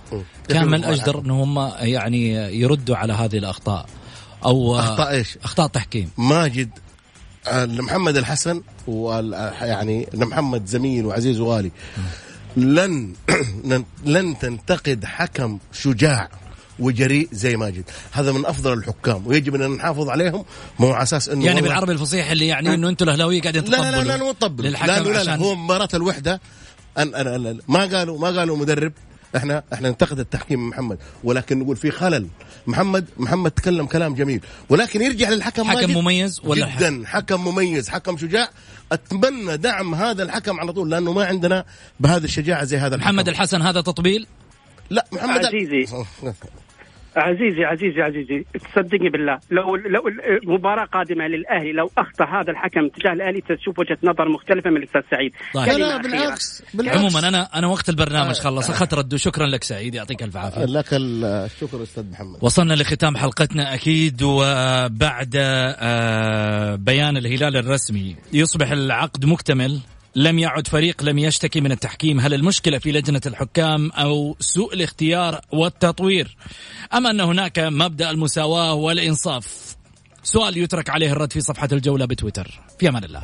كان 0.48 0.68
من 0.80 0.92
أجدر 0.92 1.18
ان 1.18 1.30
هم 1.30 1.72
يعني 1.78 2.32
يردوا 2.60 2.96
على 2.96 3.12
هذه 3.12 3.38
الأخطاء 3.38 3.86
أو 4.44 4.78
أخطاء 4.78 5.10
إيش؟ 5.10 5.38
أخطاء 5.44 5.66
تحكيم 5.66 6.10
ماجد 6.18 6.70
لمحمد 7.52 8.16
الحسن 8.16 8.62
يعني 9.60 10.08
لمحمد 10.14 10.66
زميل 10.66 11.06
وعزيز 11.06 11.40
وغالي. 11.40 11.70
لن 12.56 13.14
لن 14.04 14.38
تنتقد 14.38 15.04
حكم 15.04 15.58
شجاع 15.72 16.28
وجريء 16.78 17.28
زي 17.32 17.56
ماجد. 17.56 17.84
هذا 18.12 18.32
من 18.32 18.46
أفضل 18.46 18.72
الحكام 18.72 19.26
ويجب 19.26 19.54
أن 19.54 19.70
نحافظ 19.70 20.08
عليهم 20.08 20.44
مو 20.78 20.90
على 20.90 21.02
أساس 21.02 21.28
إنه 21.28 21.44
يعني 21.46 21.60
بالعربي 21.60 21.92
الفصيح 21.92 22.30
اللي 22.30 22.46
يعني 22.46 22.74
إنه 22.74 22.88
أنتم 22.88 23.04
الأهلاوية 23.04 23.40
قاعدين 23.40 23.64
تطبلوا 23.64 23.84
لا 23.84 23.90
لا 23.90 24.04
لا, 24.04 24.24
لا 24.24 24.32
تطبلوا. 24.32 24.70
لا, 24.70 24.86
لا, 24.86 25.00
لا, 25.00 25.24
لا 25.24 25.36
هو 25.36 25.54
مباراة 25.54 25.88
الوحدة. 25.94 26.40
أن 26.98 27.14
أنا 27.14 27.36
أنا 27.36 27.56
ما 27.68 27.80
قالوا 27.80 28.18
ما 28.18 28.38
قالوا 28.38 28.56
مدرب. 28.56 28.92
إحنا 29.36 29.62
إحنا 29.72 29.88
ننتقد 29.88 30.18
التحكيم 30.18 30.68
محمد 30.68 30.98
ولكن 31.24 31.58
نقول 31.58 31.76
في 31.76 31.90
خلل. 31.90 32.26
محمد 32.66 33.04
محمد 33.16 33.50
تكلم 33.50 33.86
كلام 33.86 34.14
جميل 34.14 34.40
ولكن 34.68 35.02
يرجع 35.02 35.28
للحكم 35.30 35.64
حكم 35.64 35.90
مميز 35.90 36.40
ولا 36.44 36.76
جدا. 36.76 37.02
حكم؟ 37.06 37.44
مميز 37.44 37.88
حكم 37.88 38.16
شجاع. 38.16 38.48
أتمنى 38.92 39.56
دعم 39.56 39.94
هذا 39.94 40.22
الحكم 40.22 40.60
على 40.60 40.72
طول 40.72 40.90
لأنه 40.90 41.12
ما 41.12 41.24
عندنا 41.24 41.64
بهذه 42.00 42.24
الشجاعة 42.24 42.64
زي 42.64 42.76
هذا 42.76 42.94
الحكم. 42.94 43.10
محمد 43.10 43.28
الحسن 43.28 43.62
هذا 43.62 43.80
تطبيل؟ 43.80 44.26
لا 44.90 45.06
محمد 45.12 45.44
عزيزي. 45.44 45.86
عزيزي 47.16 47.64
عزيزي 47.64 48.02
عزيزي 48.02 48.44
تصدقني 48.54 49.08
بالله 49.08 49.38
لو 49.50 49.76
لو 49.76 50.02
مباراة 50.44 50.84
قادمة 50.84 51.26
للأهلي 51.26 51.72
لو 51.72 51.90
أخطأ 51.98 52.24
هذا 52.24 52.50
الحكم 52.50 52.88
تجاه 52.88 53.12
الأهلي 53.12 53.40
تشوف 53.40 53.78
وجهة 53.78 53.98
نظر 54.02 54.28
مختلفة 54.28 54.70
من 54.70 54.76
الأستاذ 54.76 55.00
سعيد 55.10 55.32
طيب. 55.54 55.78
لا. 55.78 55.96
بالعكس 55.96 56.62
بالعكس 56.74 56.98
عموما 56.98 57.28
أنا 57.28 57.48
أنا 57.54 57.66
وقت 57.66 57.88
البرنامج 57.88 58.36
آه. 58.36 58.42
خلص 58.42 58.70
اخذت 58.70 58.94
رد 58.94 59.14
وشكرا 59.14 59.46
لك 59.46 59.64
سعيد 59.64 59.94
يعطيك 59.94 60.22
ألف 60.22 60.36
عافية 60.36 60.64
لك 60.64 60.86
الشكر 60.92 61.82
أستاذ 61.82 62.10
محمد 62.10 62.38
وصلنا 62.40 62.74
لختام 62.74 63.16
حلقتنا 63.16 63.74
أكيد 63.74 64.22
وبعد 64.22 65.32
آه، 65.36 66.74
بيان 66.74 67.16
الهلال 67.16 67.56
الرسمي 67.56 68.16
يصبح 68.32 68.70
العقد 68.70 69.24
مكتمل 69.24 69.80
لم 70.14 70.38
يعد 70.38 70.66
فريق 70.66 71.02
لم 71.02 71.18
يشتكي 71.18 71.60
من 71.60 71.72
التحكيم. 71.72 72.20
هل 72.20 72.34
المشكلة 72.34 72.78
في 72.78 72.92
لجنة 72.92 73.20
الحكام 73.26 73.90
أو 73.90 74.36
سوء 74.40 74.74
الاختيار 74.74 75.40
والتطوير؟ 75.52 76.36
أم 76.94 77.06
أن 77.06 77.20
هناك 77.20 77.58
مبدأ 77.58 78.10
المساواة 78.10 78.74
والإنصاف؟ 78.74 79.76
سؤال 80.22 80.56
يترك 80.56 80.90
عليه 80.90 81.12
الرد 81.12 81.32
في 81.32 81.40
صفحة 81.40 81.68
الجولة 81.72 82.04
بتويتر. 82.04 82.60
في 82.78 82.88
أمان 82.88 83.04
الله. 83.04 83.22